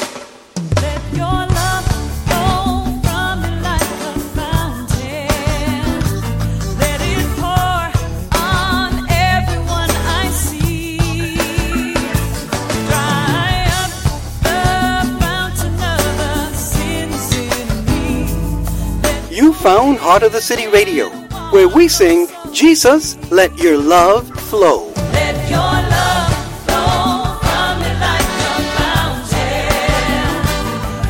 Found 19.65 19.97
Heart 19.97 20.25
of 20.25 20.33
the 20.33 20.43
City 20.43 20.67
Radio, 20.67 21.09
where 21.49 21.69
we 21.69 21.89
sing, 21.89 22.29
Jesus, 22.53 23.17
let 23.31 23.57
your 23.57 23.79
love 23.79 24.29
flow. 24.51 24.93
Let 25.17 25.37
your 25.49 25.73
love 25.89 26.29
flow 26.69 27.41
from 27.41 27.81
me 27.81 27.89
like 27.97 28.29
a 28.45 28.61
fountain. 28.77 30.45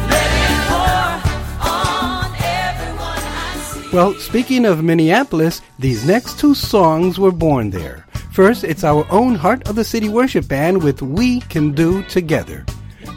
Let 0.07 0.31
it 0.47 0.61
pour 0.71 1.67
on 1.67 2.31
everyone 2.39 3.25
I 3.27 3.59
see. 3.59 3.91
Well, 3.91 4.15
speaking 4.21 4.67
of 4.67 4.85
Minneapolis, 4.85 5.61
these 5.81 6.07
next 6.07 6.39
two 6.39 6.55
songs 6.55 7.19
were 7.19 7.33
born 7.33 7.71
there. 7.71 8.07
First, 8.31 8.63
it's 8.63 8.85
our 8.85 9.05
own 9.11 9.35
Heart 9.35 9.69
of 9.69 9.75
the 9.75 9.83
City 9.83 10.09
Worship 10.09 10.47
Band 10.47 10.81
with 10.81 11.03
We 11.03 11.41
Can 11.41 11.73
Do 11.73 12.05
Together. 12.05 12.65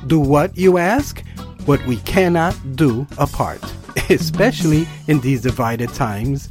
Do 0.07 0.19
what, 0.19 0.57
you 0.57 0.79
ask? 0.79 1.23
What 1.67 1.85
we 1.85 1.97
cannot 1.97 2.55
do 2.75 3.05
apart, 3.19 3.61
especially 4.09 4.87
in 5.07 5.19
these 5.21 5.41
divided 5.41 5.93
times. 5.93 6.49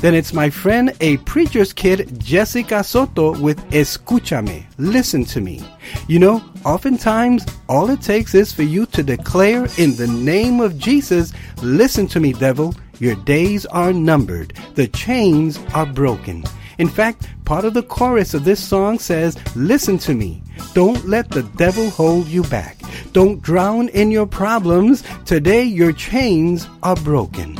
Then 0.00 0.14
it's 0.14 0.32
my 0.32 0.50
friend, 0.50 0.94
a 1.00 1.16
preacher's 1.18 1.72
kid, 1.72 2.20
Jessica 2.20 2.84
Soto, 2.84 3.38
with 3.40 3.58
Escúchame. 3.70 4.64
Listen 4.76 5.24
to 5.26 5.40
me. 5.40 5.62
You 6.08 6.18
know, 6.18 6.44
oftentimes, 6.64 7.46
all 7.68 7.90
it 7.90 8.02
takes 8.02 8.34
is 8.34 8.52
for 8.52 8.64
you 8.64 8.86
to 8.86 9.02
declare 9.02 9.66
in 9.78 9.96
the 9.96 10.08
name 10.08 10.60
of 10.60 10.78
Jesus, 10.78 11.32
Listen 11.62 12.06
to 12.08 12.20
me, 12.20 12.32
devil. 12.32 12.74
Your 12.98 13.14
days 13.16 13.66
are 13.66 13.92
numbered. 13.92 14.54
The 14.74 14.88
chains 14.88 15.58
are 15.74 15.86
broken. 15.86 16.44
In 16.78 16.88
fact, 16.88 17.28
part 17.44 17.64
of 17.64 17.74
the 17.74 17.82
chorus 17.82 18.34
of 18.34 18.44
this 18.44 18.62
song 18.62 18.98
says, 18.98 19.36
Listen 19.56 19.98
to 19.98 20.14
me. 20.14 20.42
Don't 20.74 21.06
let 21.06 21.30
the 21.30 21.42
devil 21.56 21.90
hold 21.90 22.26
you 22.26 22.42
back. 22.44 22.78
Don't 23.12 23.40
drown 23.40 23.88
in 23.90 24.10
your 24.10 24.26
problems. 24.26 25.04
Today 25.24 25.62
your 25.62 25.92
chains 25.92 26.68
are 26.82 26.96
broken. 26.96 27.56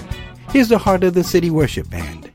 Here's 0.51 0.69
the 0.69 0.79
Heart 0.79 1.05
of 1.05 1.15
the 1.15 1.25
City 1.25 1.51
Worship 1.51 1.89
Band. 1.91 2.34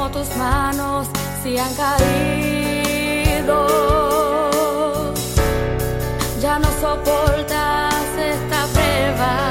como 0.00 0.12
tus 0.12 0.34
manos 0.36 1.08
si 1.42 1.58
han 1.58 1.74
caído. 1.74 3.66
Ya 6.40 6.58
no 6.58 6.68
soportas 6.80 7.94
esta 8.16 8.66
prueba. 8.72 9.49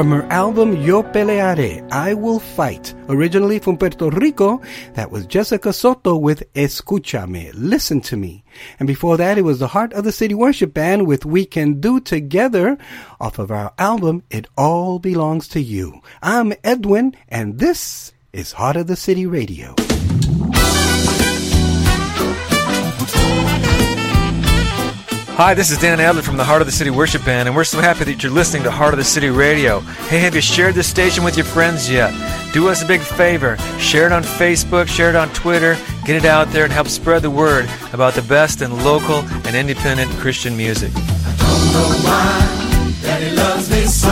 from 0.00 0.12
her 0.12 0.32
album 0.32 0.80
Yo 0.80 1.02
Pelearé, 1.02 1.86
I 1.92 2.14
Will 2.14 2.40
Fight, 2.40 2.94
originally 3.10 3.58
from 3.58 3.76
Puerto 3.76 4.08
Rico. 4.08 4.62
That 4.94 5.10
was 5.10 5.26
Jessica 5.26 5.74
Soto 5.74 6.16
with 6.16 6.50
Escúchame, 6.54 7.50
Listen 7.52 8.00
to 8.00 8.16
Me. 8.16 8.42
And 8.78 8.86
before 8.86 9.18
that, 9.18 9.36
it 9.36 9.42
was 9.42 9.58
the 9.58 9.68
Heart 9.68 9.92
of 9.92 10.04
the 10.04 10.10
City 10.10 10.32
Worship 10.32 10.72
Band 10.72 11.06
with 11.06 11.26
We 11.26 11.44
Can 11.44 11.82
Do 11.82 12.00
Together 12.00 12.78
off 13.20 13.38
of 13.38 13.50
our 13.50 13.74
album 13.76 14.22
It 14.30 14.46
All 14.56 15.00
Belongs 15.00 15.48
to 15.48 15.60
You. 15.60 16.00
I'm 16.22 16.54
Edwin, 16.64 17.14
and 17.28 17.58
this 17.58 18.14
is 18.32 18.52
Heart 18.52 18.76
of 18.76 18.86
the 18.86 18.96
City 18.96 19.26
Radio. 19.26 19.74
Hi, 25.42 25.54
this 25.54 25.70
is 25.70 25.78
Dan 25.78 26.00
Adler 26.00 26.20
from 26.20 26.36
the 26.36 26.44
Heart 26.44 26.60
of 26.60 26.66
the 26.66 26.72
City 26.72 26.90
Worship 26.90 27.24
Band, 27.24 27.48
and 27.48 27.56
we're 27.56 27.64
so 27.64 27.80
happy 27.80 28.04
that 28.04 28.22
you're 28.22 28.30
listening 28.30 28.62
to 28.64 28.70
Heart 28.70 28.92
of 28.92 28.98
the 28.98 29.04
City 29.04 29.30
Radio. 29.30 29.80
Hey, 29.80 30.18
have 30.18 30.34
you 30.34 30.42
shared 30.42 30.74
this 30.74 30.86
station 30.86 31.24
with 31.24 31.34
your 31.34 31.46
friends 31.46 31.90
yet? 31.90 32.12
Do 32.52 32.68
us 32.68 32.82
a 32.82 32.86
big 32.86 33.00
favor. 33.00 33.56
Share 33.78 34.04
it 34.04 34.12
on 34.12 34.22
Facebook, 34.22 34.86
share 34.86 35.08
it 35.08 35.16
on 35.16 35.30
Twitter, 35.30 35.78
get 36.04 36.16
it 36.16 36.26
out 36.26 36.48
there 36.48 36.64
and 36.64 36.72
help 36.74 36.88
spread 36.88 37.22
the 37.22 37.30
word 37.30 37.70
about 37.94 38.12
the 38.12 38.20
best 38.20 38.60
in 38.60 38.84
local 38.84 39.20
and 39.46 39.56
independent 39.56 40.10
Christian 40.18 40.54
music. 40.58 40.92
Daddy 43.00 43.34
loves 43.34 43.70
me 43.70 43.80
so. 43.86 44.10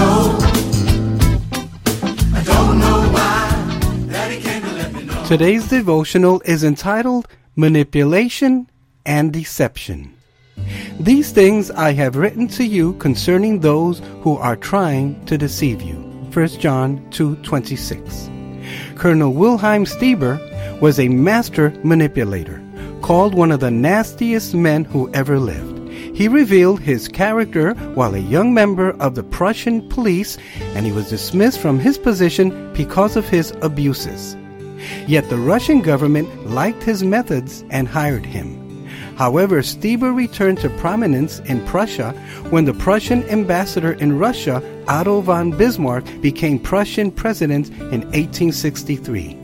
I 2.32 2.42
don't 2.42 2.78
know 2.78 3.02
why. 3.12 4.08
Daddy 4.10 4.40
came 4.40 4.62
to 4.62 4.72
let 4.72 4.94
me 4.94 5.02
know. 5.02 5.26
Today's 5.26 5.68
devotional 5.68 6.40
is 6.46 6.64
entitled 6.64 7.28
Manipulation 7.54 8.70
and 9.04 9.30
Deception. 9.30 10.14
These 11.00 11.32
things 11.32 11.70
I 11.70 11.92
have 11.92 12.16
written 12.16 12.48
to 12.48 12.64
you 12.64 12.94
concerning 12.94 13.60
those 13.60 14.02
who 14.22 14.36
are 14.36 14.56
trying 14.56 15.24
to 15.26 15.38
deceive 15.38 15.80
you. 15.80 15.96
1 16.32 16.60
John 16.60 17.00
2:26. 17.10 18.30
Colonel 18.96 19.32
Wilhelm 19.32 19.84
Stieber 19.84 20.38
was 20.80 20.98
a 20.98 21.08
master 21.08 21.72
manipulator, 21.82 22.62
called 23.00 23.34
one 23.34 23.52
of 23.52 23.60
the 23.60 23.70
nastiest 23.70 24.54
men 24.54 24.84
who 24.84 25.10
ever 25.14 25.38
lived. 25.38 25.78
He 26.14 26.26
revealed 26.26 26.80
his 26.80 27.06
character 27.06 27.74
while 27.94 28.14
a 28.14 28.18
young 28.18 28.52
member 28.52 28.90
of 28.98 29.14
the 29.14 29.22
Prussian 29.22 29.88
police, 29.88 30.36
and 30.74 30.84
he 30.84 30.92
was 30.92 31.08
dismissed 31.08 31.60
from 31.60 31.78
his 31.78 31.96
position 31.96 32.72
because 32.72 33.16
of 33.16 33.28
his 33.28 33.52
abuses. 33.62 34.36
Yet 35.06 35.28
the 35.28 35.38
Russian 35.38 35.80
government 35.80 36.50
liked 36.50 36.82
his 36.82 37.04
methods 37.04 37.64
and 37.70 37.86
hired 37.86 38.26
him. 38.26 38.57
However, 39.18 39.62
Stieber 39.62 40.14
returned 40.14 40.60
to 40.60 40.70
prominence 40.78 41.40
in 41.40 41.66
Prussia 41.66 42.12
when 42.50 42.66
the 42.66 42.72
Prussian 42.72 43.24
ambassador 43.24 43.94
in 43.94 44.16
Russia, 44.16 44.62
Otto 44.86 45.22
von 45.22 45.50
Bismarck, 45.50 46.04
became 46.20 46.60
Prussian 46.60 47.10
president 47.10 47.68
in 47.90 48.02
1863. 48.14 49.36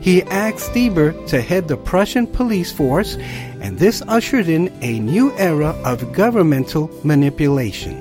He 0.00 0.22
asked 0.22 0.70
Stieber 0.70 1.10
to 1.26 1.42
head 1.42 1.66
the 1.66 1.76
Prussian 1.76 2.28
police 2.28 2.70
force, 2.70 3.16
and 3.60 3.80
this 3.80 4.00
ushered 4.06 4.48
in 4.48 4.72
a 4.80 5.00
new 5.00 5.32
era 5.38 5.70
of 5.84 6.12
governmental 6.12 6.88
manipulation. 7.02 7.96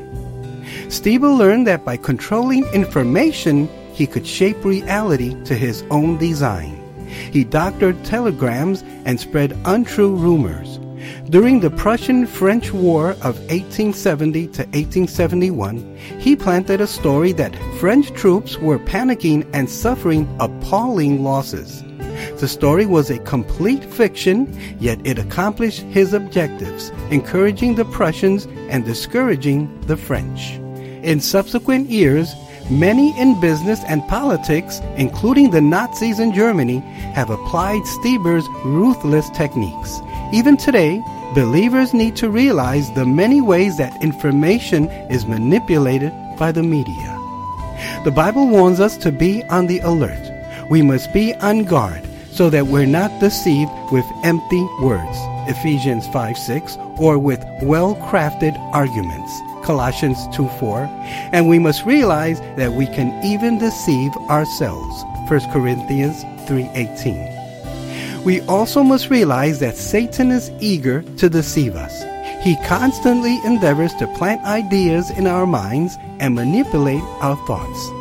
Stieber 0.90 1.36
learned 1.36 1.66
that 1.66 1.84
by 1.84 1.98
controlling 1.98 2.66
information, 2.68 3.68
he 3.94 4.06
could 4.06 4.28
shape 4.28 4.64
reality 4.64 5.34
to 5.46 5.56
his 5.56 5.84
own 5.90 6.20
design. 6.20 6.80
He 7.08 7.44
doctored 7.44 8.06
telegrams 8.06 8.84
and 9.06 9.20
spread 9.20 9.58
untrue 9.66 10.16
rumors. 10.16 10.80
During 11.30 11.60
the 11.60 11.72
Prussian 11.72 12.28
French 12.28 12.72
War 12.72 13.12
of 13.22 13.40
1870 13.50 14.48
to 14.48 14.62
1871, 14.64 15.98
he 16.20 16.36
planted 16.36 16.82
a 16.82 16.88
story 16.88 17.32
that 17.34 17.56
French 17.80 18.12
troops 18.12 18.58
were 18.58 18.80
panicking 18.80 19.48
and 19.54 19.70
suffering 19.70 20.28
appalling 20.40 21.24
losses. 21.24 21.84
The 22.40 22.48
story 22.48 22.86
was 22.86 23.10
a 23.10 23.20
complete 23.20 23.84
fiction, 23.84 24.58
yet 24.80 25.00
it 25.06 25.20
accomplished 25.20 25.82
his 25.82 26.14
objectives, 26.14 26.90
encouraging 27.10 27.76
the 27.76 27.86
Prussians 27.86 28.46
and 28.70 28.86
discouraging 28.86 29.82
the 29.82 29.98
French. 29.98 30.54
In 31.04 31.20
subsequent 31.20 31.90
years, 31.90 32.34
many 32.70 33.18
in 33.20 33.40
business 33.40 33.84
and 33.86 34.08
politics, 34.08 34.80
including 34.96 35.52
the 35.52 35.62
Nazis 35.62 36.20
in 36.20 36.34
Germany, 36.34 36.80
have 37.14 37.30
applied 37.30 37.86
Stieber's 37.86 38.48
ruthless 38.64 39.30
techniques. 39.32 40.00
Even 40.34 40.58
today, 40.58 41.02
believers 41.34 41.94
need 41.94 42.16
to 42.18 42.30
realize 42.30 42.92
the 42.92 43.06
many 43.06 43.42
ways 43.42 43.78
that 43.78 44.02
information 44.02 44.90
is 45.10 45.26
manipulated 45.26 46.12
by 46.38 46.52
the 46.52 46.64
media. 46.64 47.12
The 48.04 48.12
Bible 48.12 48.48
warns 48.48 48.80
us 48.80 48.98
to 48.98 49.12
be 49.12 49.44
on 49.46 49.68
the 49.68 49.80
alert. 49.80 50.32
We 50.70 50.82
must 50.82 51.14
be 51.14 51.34
on 51.36 51.66
guard 51.66 52.08
so 52.32 52.50
that 52.50 52.68
we're 52.68 52.86
not 52.86 53.20
deceived 53.20 53.72
with 53.92 54.06
empty 54.24 54.64
words, 54.82 55.18
Ephesians 55.48 56.08
5 56.08 56.38
6, 56.38 56.78
or 56.98 57.18
with 57.20 57.44
well 57.62 57.96
crafted 57.96 58.58
arguments, 58.74 59.42
Colossians 59.64 60.28
2 60.36 60.48
4, 60.48 60.90
and 61.34 61.48
we 61.48 61.60
must 61.60 61.86
realize 61.86 62.40
that 62.58 62.74
we 62.74 62.88
can 62.88 63.24
even 63.24 63.58
deceive 63.58 64.16
ourselves, 64.30 65.04
1 65.30 65.52
Corinthians 65.52 66.26
3 66.48 66.70
18. 66.74 67.35
We 68.26 68.42
also 68.42 68.82
must 68.82 69.12
realize 69.12 69.60
that 69.60 69.78
Satan 69.78 70.32
is 70.32 70.50
eager 70.60 71.04
to 71.18 71.30
deceive 71.30 71.76
us. 71.76 71.94
He 72.44 72.58
constantly 72.66 73.40
endeavors 73.46 73.94
to 73.96 74.08
plant 74.18 74.42
ideas 74.44 75.12
in 75.12 75.28
our 75.28 75.46
minds 75.46 75.96
and 76.20 76.34
manipulate 76.34 77.04
our 77.22 77.38
thoughts. 77.46 77.92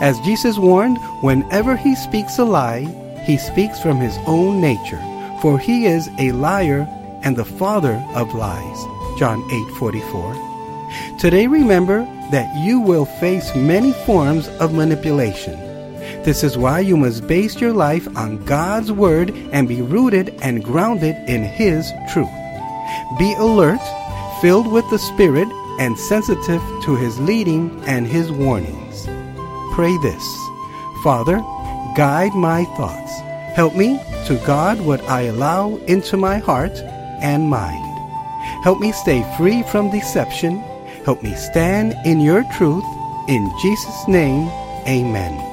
As 0.00 0.18
Jesus 0.20 0.58
warned, 0.58 0.98
whenever 1.22 1.76
he 1.76 1.94
speaks 1.94 2.38
a 2.38 2.44
lie, 2.44 2.82
he 3.24 3.38
speaks 3.38 3.80
from 3.80 3.98
his 3.98 4.18
own 4.26 4.60
nature, 4.60 5.00
for 5.40 5.56
he 5.56 5.86
is 5.86 6.10
a 6.18 6.32
liar 6.32 6.88
and 7.22 7.36
the 7.36 7.44
father 7.44 8.04
of 8.14 8.34
lies. 8.34 8.78
John 9.18 9.40
8:44. 9.50 10.34
Today 11.18 11.46
remember 11.46 12.04
that 12.32 12.56
you 12.56 12.80
will 12.80 13.04
face 13.04 13.54
many 13.54 13.92
forms 14.04 14.48
of 14.58 14.74
manipulation. 14.74 15.69
This 16.22 16.44
is 16.44 16.58
why 16.58 16.80
you 16.80 16.98
must 16.98 17.26
base 17.26 17.60
your 17.62 17.72
life 17.72 18.06
on 18.14 18.44
God's 18.44 18.92
Word 18.92 19.30
and 19.52 19.66
be 19.66 19.80
rooted 19.80 20.36
and 20.42 20.62
grounded 20.62 21.16
in 21.26 21.42
His 21.42 21.90
truth. 22.12 22.28
Be 23.18 23.34
alert, 23.38 23.80
filled 24.42 24.70
with 24.70 24.88
the 24.90 24.98
Spirit, 24.98 25.48
and 25.80 25.98
sensitive 25.98 26.62
to 26.84 26.94
His 26.94 27.18
leading 27.20 27.82
and 27.84 28.06
His 28.06 28.30
warnings. 28.30 29.06
Pray 29.72 29.96
this 30.02 30.22
Father, 31.02 31.38
guide 31.96 32.34
my 32.34 32.64
thoughts. 32.76 33.12
Help 33.56 33.74
me 33.74 33.98
to 34.26 34.40
guard 34.46 34.78
what 34.80 35.00
I 35.08 35.22
allow 35.22 35.76
into 35.86 36.18
my 36.18 36.36
heart 36.36 36.76
and 37.22 37.48
mind. 37.48 37.86
Help 38.62 38.78
me 38.78 38.92
stay 38.92 39.24
free 39.38 39.62
from 39.62 39.90
deception. 39.90 40.58
Help 41.06 41.22
me 41.22 41.34
stand 41.34 41.94
in 42.04 42.20
your 42.20 42.44
truth. 42.58 42.84
In 43.26 43.50
Jesus' 43.62 44.06
name, 44.06 44.48
amen. 44.86 45.49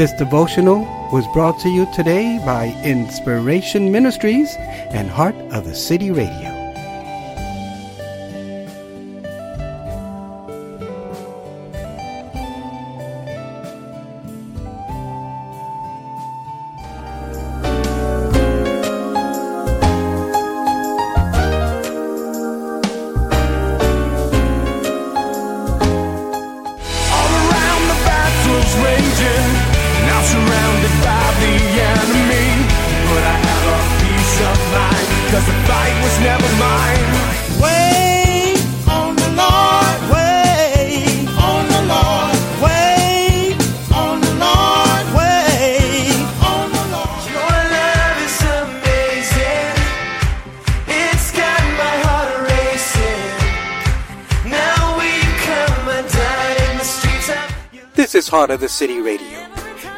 This 0.00 0.12
devotional 0.14 0.86
was 1.12 1.26
brought 1.34 1.58
to 1.58 1.68
you 1.68 1.86
today 1.94 2.38
by 2.46 2.68
Inspiration 2.82 3.92
Ministries 3.92 4.56
and 4.94 5.10
Heart 5.10 5.34
of 5.52 5.66
the 5.66 5.74
City 5.74 6.10
Radio. 6.10 6.49
Heart 58.30 58.50
of 58.50 58.60
the 58.60 58.68
City 58.68 59.00
Radio, 59.00 59.44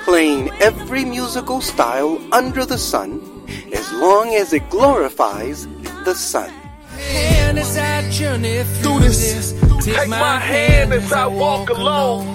playing 0.05 0.49
every 0.53 1.05
musical 1.05 1.61
style 1.61 2.18
under 2.33 2.64
the 2.64 2.78
sun 2.78 3.20
as 3.74 3.93
long 3.93 4.35
as 4.35 4.55
it 4.55 4.70
glorifies 4.70 5.66
the 6.07 6.14
sun. 6.14 6.51
And 6.97 7.59
as 7.59 7.76
I 7.76 8.09
journey 8.09 8.62
through 8.80 9.01
this, 9.01 9.53
take 9.85 10.09
my 10.09 10.39
hand 10.39 10.95
as 10.95 11.12
I 11.12 11.26
walk 11.26 11.68
alone. 11.68 12.35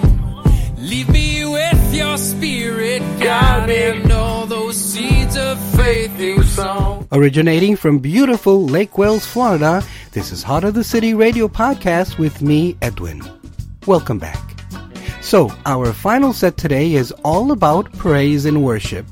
Leave 0.76 1.08
me 1.08 1.44
with 1.44 1.92
your 1.92 2.16
spirit, 2.16 3.02
God, 3.18 3.68
and 3.68 4.12
all 4.12 4.46
those 4.46 4.76
seeds 4.76 5.36
of 5.36 5.58
faith 5.74 6.16
you 6.20 6.44
sown. 6.44 7.08
Originating 7.10 7.74
from 7.74 7.98
beautiful 7.98 8.64
Lake 8.64 8.98
Wales, 8.98 9.26
Florida, 9.26 9.82
this 10.12 10.30
is 10.30 10.44
Heart 10.44 10.62
of 10.62 10.74
the 10.74 10.84
City 10.84 11.12
Radio 11.12 11.48
Podcast 11.48 12.18
with 12.18 12.40
me, 12.40 12.76
Edwin. 12.82 13.20
Welcome 13.84 14.20
back. 14.20 14.47
So, 15.20 15.52
our 15.66 15.92
final 15.92 16.32
set 16.32 16.56
today 16.56 16.94
is 16.94 17.12
all 17.24 17.52
about 17.52 17.92
praise 17.92 18.44
and 18.44 18.64
worship. 18.64 19.04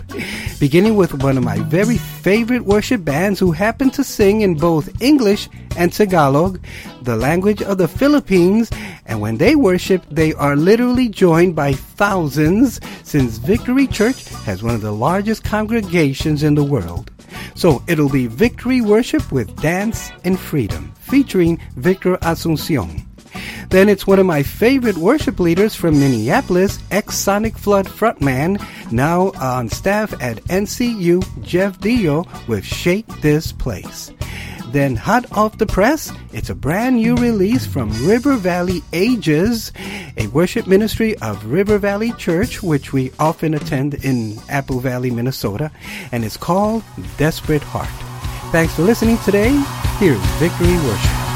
Beginning 0.59 0.97
with 0.97 1.23
one 1.23 1.37
of 1.37 1.45
my 1.45 1.59
very 1.59 1.99
favorite 1.99 2.65
worship 2.65 3.05
bands 3.05 3.39
who 3.39 3.53
happen 3.53 3.91
to 3.91 4.05
sing 4.05 4.41
in 4.41 4.55
both 4.55 5.03
English 5.03 5.49
and 5.77 5.93
Tagalog, 5.93 6.59
the 7.03 7.17
language 7.17 7.61
of 7.61 7.77
the 7.77 7.89
Philippines, 7.89 8.71
and 9.05 9.21
when 9.21 9.37
they 9.37 9.57
worship, 9.57 10.03
they 10.11 10.33
are 10.35 10.57
literally 10.57 11.09
joined 11.09 11.55
by 11.55 11.73
thousands 11.75 12.81
since 13.03 13.37
Victory 13.37 13.87
Church 13.87 14.29
has 14.45 14.63
one 14.63 14.75
of 14.75 14.81
the 14.81 14.93
largest 14.93 15.45
congregations 15.45 16.43
in 16.43 16.55
the 16.55 16.65
world. 16.65 17.11
So 17.55 17.83
it'll 17.89 18.09
be 18.09 18.27
Victory 18.27 18.81
Worship 18.81 19.31
with 19.31 19.61
Dance 19.61 20.11
In 20.25 20.37
Freedom, 20.37 20.95
featuring 20.97 21.61
Victor 21.77 22.17
Asuncion. 22.19 23.05
Then 23.71 23.89
it's 23.89 24.07
one 24.07 24.19
of 24.19 24.27
my 24.27 24.43
favorite 24.43 24.97
worship 24.97 25.41
leaders 25.41 25.75
from 25.75 25.99
Minneapolis, 25.99 26.79
ex 26.91 27.17
Sonic 27.17 27.57
Flood 27.57 27.87
frontman, 27.87 28.63
now 28.93 29.33
on 29.41 29.69
staff 29.69 30.13
at 30.23 30.43
NCU, 30.45 31.23
Jeff 31.43 31.79
Deyo, 31.79 32.27
with 32.49 32.65
Shake 32.65 33.07
This 33.21 33.53
Place. 33.53 34.13
Then, 34.69 34.97
hot 34.97 35.25
off 35.33 35.59
the 35.59 35.67
press, 35.67 36.13
it's 36.33 36.51
a 36.51 36.55
brand 36.55 36.97
new 36.97 37.15
release 37.15 37.65
from 37.65 37.91
River 38.07 38.35
Valley 38.35 38.83
Ages, 38.93 39.73
a 40.17 40.27
worship 40.29 40.67
ministry 40.67 41.17
of 41.19 41.47
River 41.47 41.79
Valley 41.79 42.13
Church, 42.13 42.63
which 42.63 42.93
we 42.93 43.13
often 43.19 43.55
attend 43.55 43.95
in 44.05 44.39
Apple 44.49 44.81
Valley, 44.81 45.11
Minnesota, 45.11 45.71
and 46.13 46.25
it's 46.25 46.37
called 46.37 46.83
Desperate 47.17 47.63
Heart. 47.63 47.89
Thanks 48.53 48.75
for 48.75 48.83
listening 48.83 49.19
today. 49.19 49.51
Here's 49.99 50.21
Victory 50.39 50.75
Worship. 50.77 51.36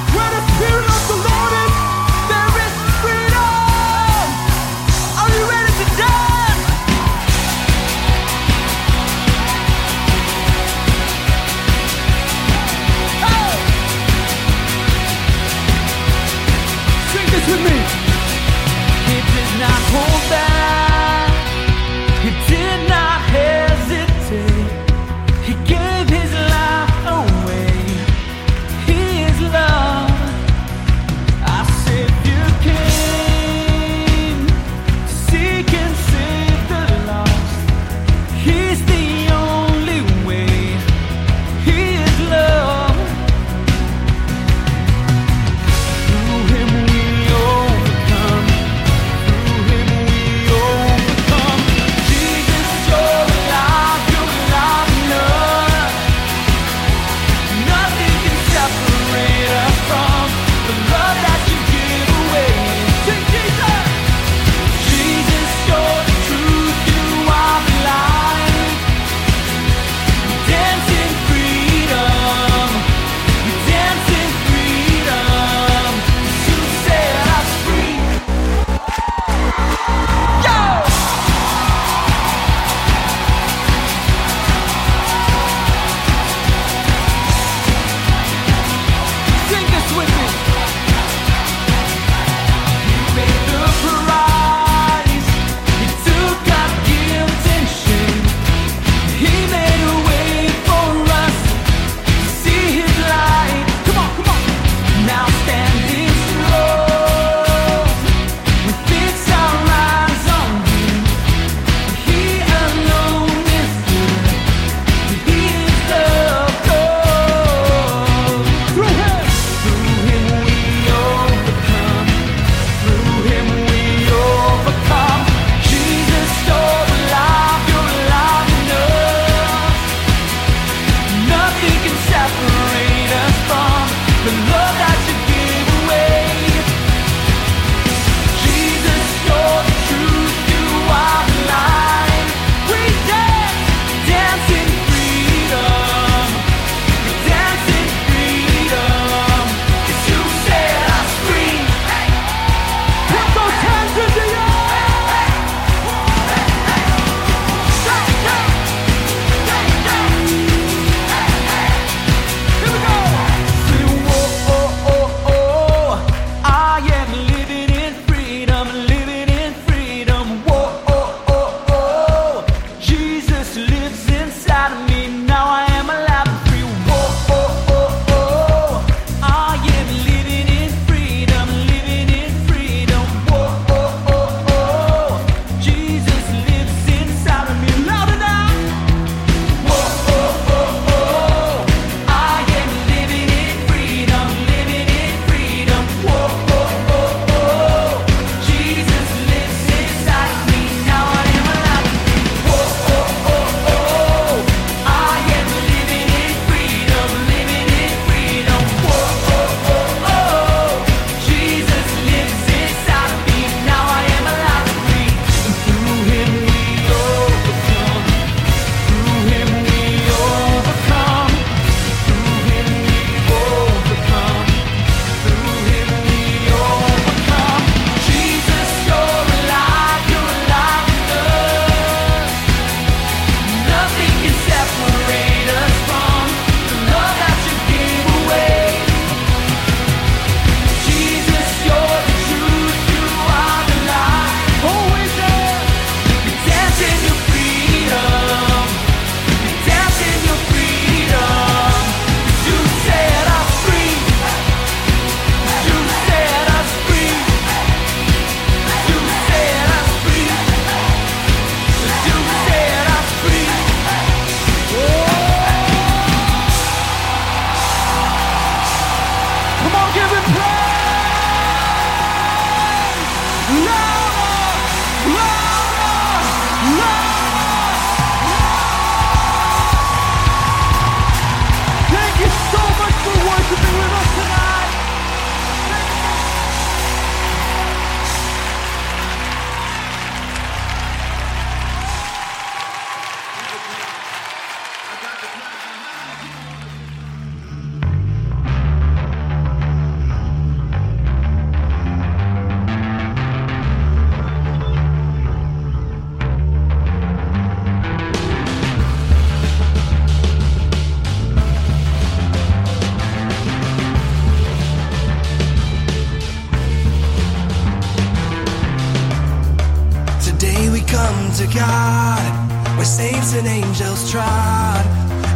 angels 323.80 324.10
trod, 324.10 324.86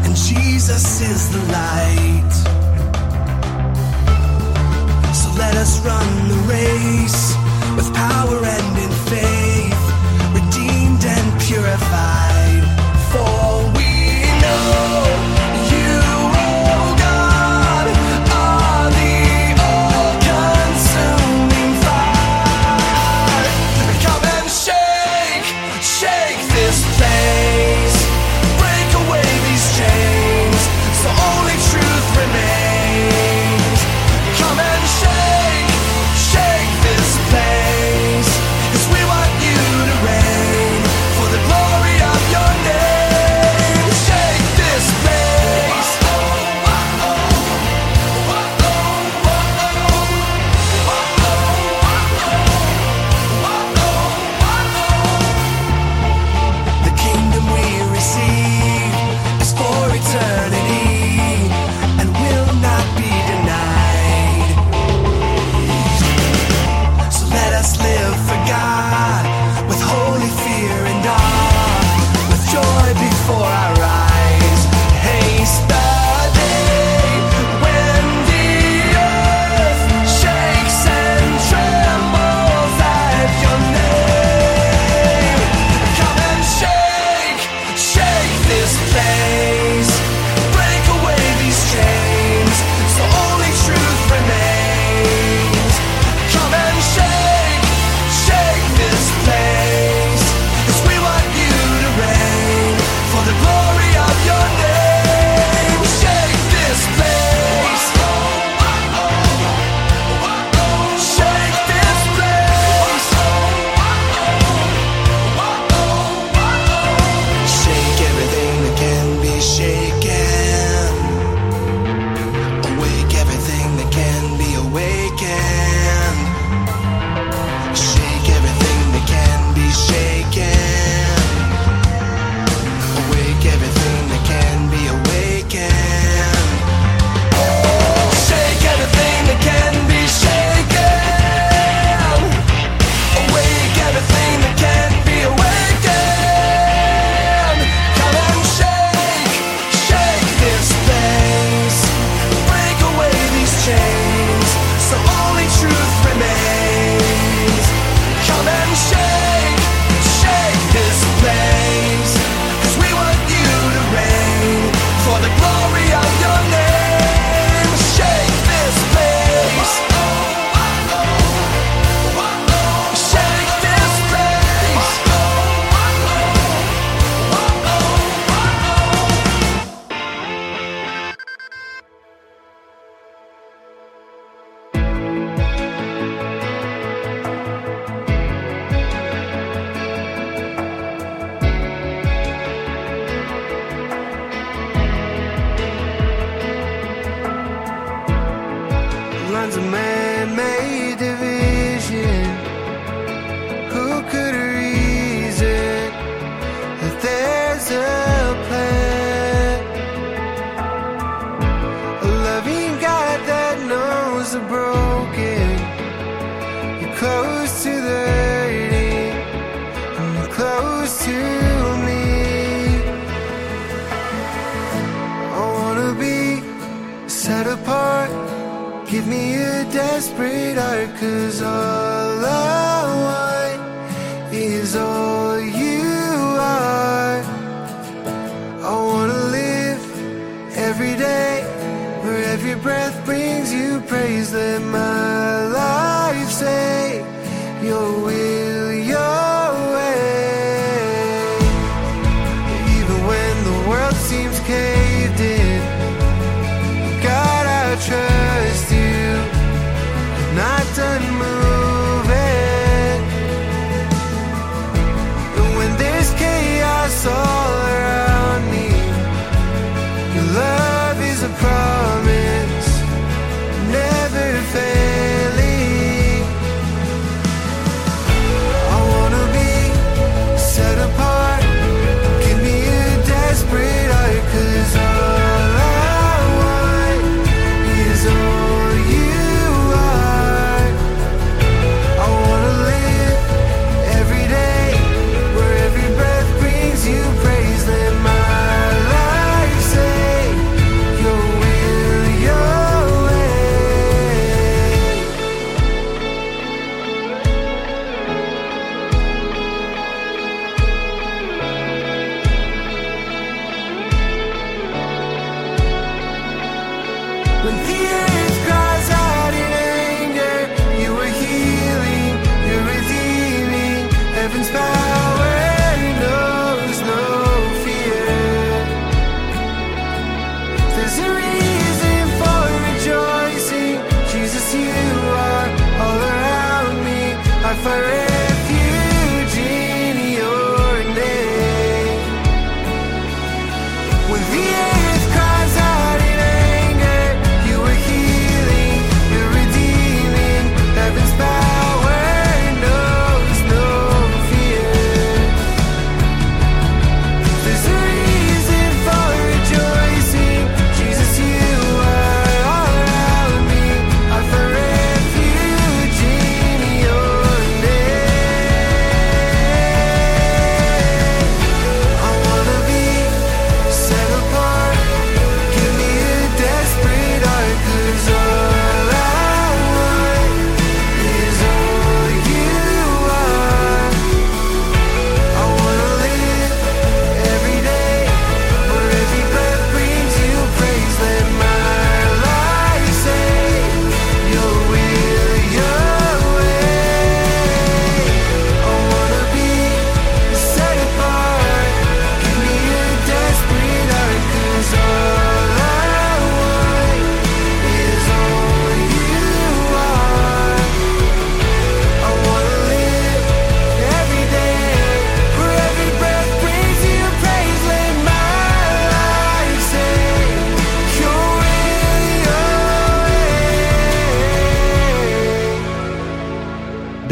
and 0.05 0.15
Jesus 0.15 1.01
is 1.01 1.31
the 1.31 1.39
light. 1.51 2.33
So 5.15 5.31
let 5.39 5.57
us 5.57 5.81
run 5.85 6.29
the 6.29 6.37
race 6.47 7.35
with 7.75 7.93
power 7.95 8.45
and 8.45 8.79
in 8.79 8.91
faith, 9.09 9.83
redeemed 10.35 11.05
and 11.05 11.41
purified. 11.41 12.34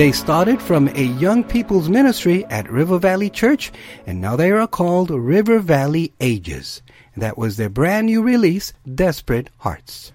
They 0.03 0.11
started 0.11 0.61
from 0.61 0.89
a 0.89 1.05
young 1.05 1.45
people's 1.45 1.89
ministry 1.89 2.45
at 2.47 2.69
River 2.69 2.99
Valley 2.99 3.31
Church, 3.31 3.71
and 4.05 4.21
now 4.21 4.35
they 4.35 4.51
are 4.51 4.67
called 4.67 5.13
River 5.13 5.61
Valley 5.61 6.13
Ages. 6.21 6.83
That 7.17 7.39
was 7.39 7.57
their 7.57 7.69
brand 7.69 8.07
new 8.07 8.21
release, 8.21 8.73
Desperate 8.93 9.49
Hearts. 9.59 10.13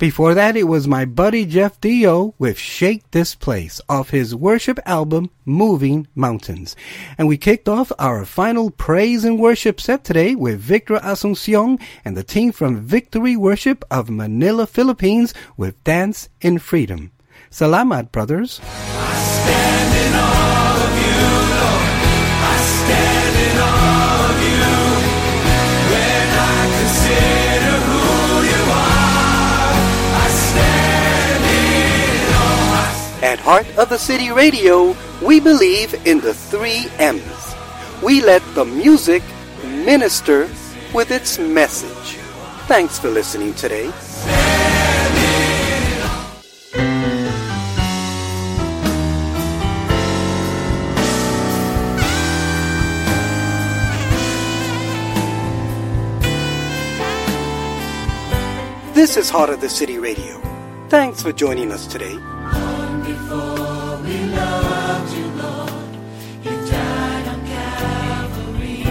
Before 0.00 0.34
that, 0.34 0.56
it 0.56 0.64
was 0.64 0.88
my 0.88 1.04
buddy 1.04 1.46
Jeff 1.46 1.80
Deyo 1.80 2.34
with 2.36 2.58
Shake 2.58 3.08
This 3.12 3.36
Place 3.36 3.80
off 3.88 4.10
his 4.10 4.34
worship 4.34 4.80
album, 4.86 5.30
Moving 5.44 6.08
Mountains. 6.16 6.74
And 7.16 7.28
we 7.28 7.36
kicked 7.36 7.68
off 7.68 7.92
our 8.00 8.24
final 8.24 8.72
praise 8.72 9.24
and 9.24 9.38
worship 9.38 9.80
set 9.80 10.02
today 10.02 10.34
with 10.34 10.58
Victor 10.58 10.96
Asuncion 10.96 11.80
and 12.04 12.16
the 12.16 12.24
team 12.24 12.50
from 12.50 12.80
Victory 12.80 13.36
Worship 13.36 13.84
of 13.88 14.10
Manila, 14.10 14.66
Philippines 14.66 15.32
with 15.56 15.80
Dance 15.84 16.28
in 16.40 16.58
Freedom. 16.58 17.12
Salamat, 17.52 18.10
brothers. 18.12 18.60
At 33.22 33.38
Heart 33.38 33.66
of 33.76 33.88
the 33.90 33.98
City 33.98 34.30
Radio, 34.30 34.96
we 35.20 35.38
believe 35.38 35.92
in 36.06 36.20
the 36.20 36.32
three 36.32 36.88
M's. 36.96 37.54
We 38.02 38.22
let 38.22 38.42
the 38.54 38.64
music 38.64 39.22
minister 39.62 40.48
with 40.94 41.10
its 41.10 41.38
message. 41.38 42.16
Thanks 42.64 42.98
for 42.98 43.10
listening 43.10 43.52
today. 43.52 43.92
This 58.94 59.16
is 59.16 59.30
Heart 59.30 59.48
of 59.48 59.62
the 59.62 59.70
City 59.70 59.98
Radio. 59.98 60.38
Thanks 60.90 61.22
for 61.22 61.32
joining 61.32 61.72
us 61.72 61.86
today. 61.86 62.12
Before 62.12 63.96
we 64.04 64.18
loved 64.26 65.16
you, 65.16 65.24
Lord, 65.42 65.96
you 66.44 66.50
died 66.70 67.28
on 67.28 67.46
Calvary. 67.46 68.84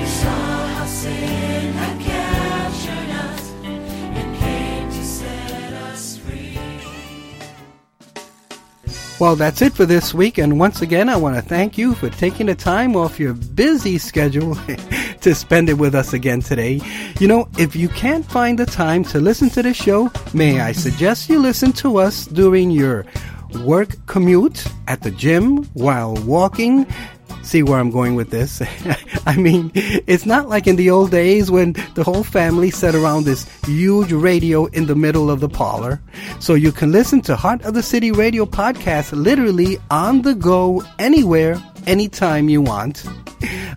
You 0.00 0.06
saw 0.06 0.66
how 0.66 0.84
sin 0.84 1.72
had 1.72 1.98
captured 2.02 3.10
us 3.10 3.52
and 3.64 4.36
came 4.36 4.90
to 4.90 5.02
set 5.02 5.72
us 5.72 6.18
free. 6.18 6.58
Well, 9.18 9.34
that's 9.34 9.62
it 9.62 9.72
for 9.72 9.86
this 9.86 10.12
week. 10.12 10.36
And 10.36 10.60
once 10.60 10.82
again, 10.82 11.08
I 11.08 11.16
want 11.16 11.36
to 11.36 11.42
thank 11.42 11.78
you 11.78 11.94
for 11.94 12.10
taking 12.10 12.48
the 12.48 12.54
time 12.54 12.96
off 12.96 13.18
your 13.18 13.32
busy 13.32 13.96
schedule 13.96 14.58
to 15.20 15.34
spend 15.34 15.68
it 15.68 15.74
with 15.74 15.94
us 15.94 16.12
again 16.12 16.40
today. 16.40 16.80
You 17.18 17.28
know, 17.28 17.48
if 17.58 17.76
you 17.76 17.88
can't 17.88 18.24
find 18.24 18.58
the 18.58 18.66
time 18.66 19.04
to 19.04 19.20
listen 19.20 19.50
to 19.50 19.62
the 19.62 19.74
show, 19.74 20.10
may 20.34 20.60
I 20.60 20.72
suggest 20.72 21.28
you 21.28 21.38
listen 21.38 21.72
to 21.74 21.98
us 21.98 22.26
during 22.26 22.70
your 22.70 23.06
work 23.64 23.94
commute, 24.06 24.64
at 24.86 25.02
the 25.02 25.10
gym, 25.10 25.64
while 25.74 26.14
walking. 26.24 26.86
See 27.42 27.62
where 27.62 27.78
I'm 27.78 27.90
going 27.90 28.14
with 28.14 28.30
this? 28.30 28.62
I 29.26 29.36
mean, 29.36 29.72
it's 29.74 30.26
not 30.26 30.48
like 30.48 30.66
in 30.66 30.76
the 30.76 30.90
old 30.90 31.10
days 31.10 31.50
when 31.50 31.72
the 31.94 32.04
whole 32.04 32.22
family 32.22 32.70
sat 32.70 32.94
around 32.94 33.24
this 33.24 33.48
huge 33.64 34.12
radio 34.12 34.66
in 34.66 34.86
the 34.86 34.94
middle 34.94 35.30
of 35.30 35.40
the 35.40 35.48
parlor. 35.48 36.00
So 36.38 36.54
you 36.54 36.70
can 36.70 36.92
listen 36.92 37.20
to 37.22 37.36
Heart 37.36 37.62
of 37.62 37.74
the 37.74 37.82
City 37.82 38.12
Radio 38.12 38.44
podcast 38.44 39.12
literally 39.12 39.78
on 39.90 40.22
the 40.22 40.34
go 40.34 40.84
anywhere, 40.98 41.60
anytime 41.86 42.48
you 42.48 42.62
want. 42.62 43.04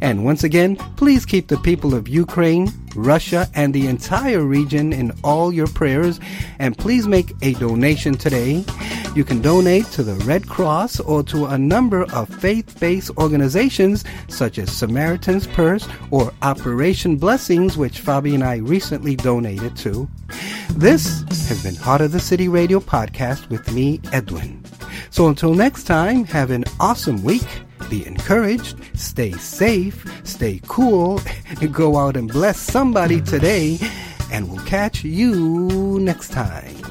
And 0.00 0.24
once 0.24 0.44
again, 0.44 0.76
please 0.96 1.26
keep 1.26 1.48
the 1.48 1.58
people 1.58 1.94
of 1.94 2.08
Ukraine, 2.08 2.70
Russia, 2.94 3.48
and 3.54 3.74
the 3.74 3.86
entire 3.86 4.42
region 4.42 4.92
in 4.92 5.12
all 5.22 5.52
your 5.52 5.66
prayers. 5.66 6.20
And 6.58 6.76
please 6.76 7.06
make 7.06 7.32
a 7.42 7.54
donation 7.54 8.14
today. 8.14 8.64
You 9.14 9.24
can 9.24 9.40
donate 9.40 9.86
to 9.92 10.02
the 10.02 10.14
Red 10.24 10.48
Cross 10.48 11.00
or 11.00 11.22
to 11.24 11.46
a 11.46 11.56
number 11.56 12.02
of 12.12 12.28
faith 12.28 12.80
based 12.80 13.10
organizations 13.16 14.04
such 14.28 14.58
as 14.58 14.72
Samaritan's 14.72 15.46
Purse 15.46 15.86
or 16.10 16.32
Operation 16.42 17.16
Blessings, 17.16 17.76
which 17.76 18.02
Fabi 18.02 18.34
and 18.34 18.42
I 18.42 18.56
recently 18.56 19.14
donated 19.14 19.76
to. 19.78 20.08
This 20.70 21.22
has 21.48 21.62
been 21.62 21.76
Heart 21.76 22.00
of 22.00 22.12
the 22.12 22.18
City 22.18 22.48
Radio 22.48 22.80
podcast 22.80 23.48
with 23.50 23.72
me, 23.72 24.00
Edwin. 24.12 24.64
So 25.10 25.28
until 25.28 25.54
next 25.54 25.84
time, 25.84 26.24
have 26.24 26.50
an 26.50 26.64
awesome 26.80 27.22
week. 27.22 27.46
Be 27.88 28.06
encouraged, 28.06 28.76
stay 28.94 29.32
safe, 29.32 30.04
stay 30.24 30.60
cool, 30.66 31.20
go 31.72 31.96
out 31.96 32.16
and 32.16 32.30
bless 32.30 32.58
somebody 32.58 33.20
today, 33.20 33.78
and 34.30 34.50
we'll 34.50 34.64
catch 34.64 35.04
you 35.04 35.98
next 36.00 36.32
time. 36.32 36.83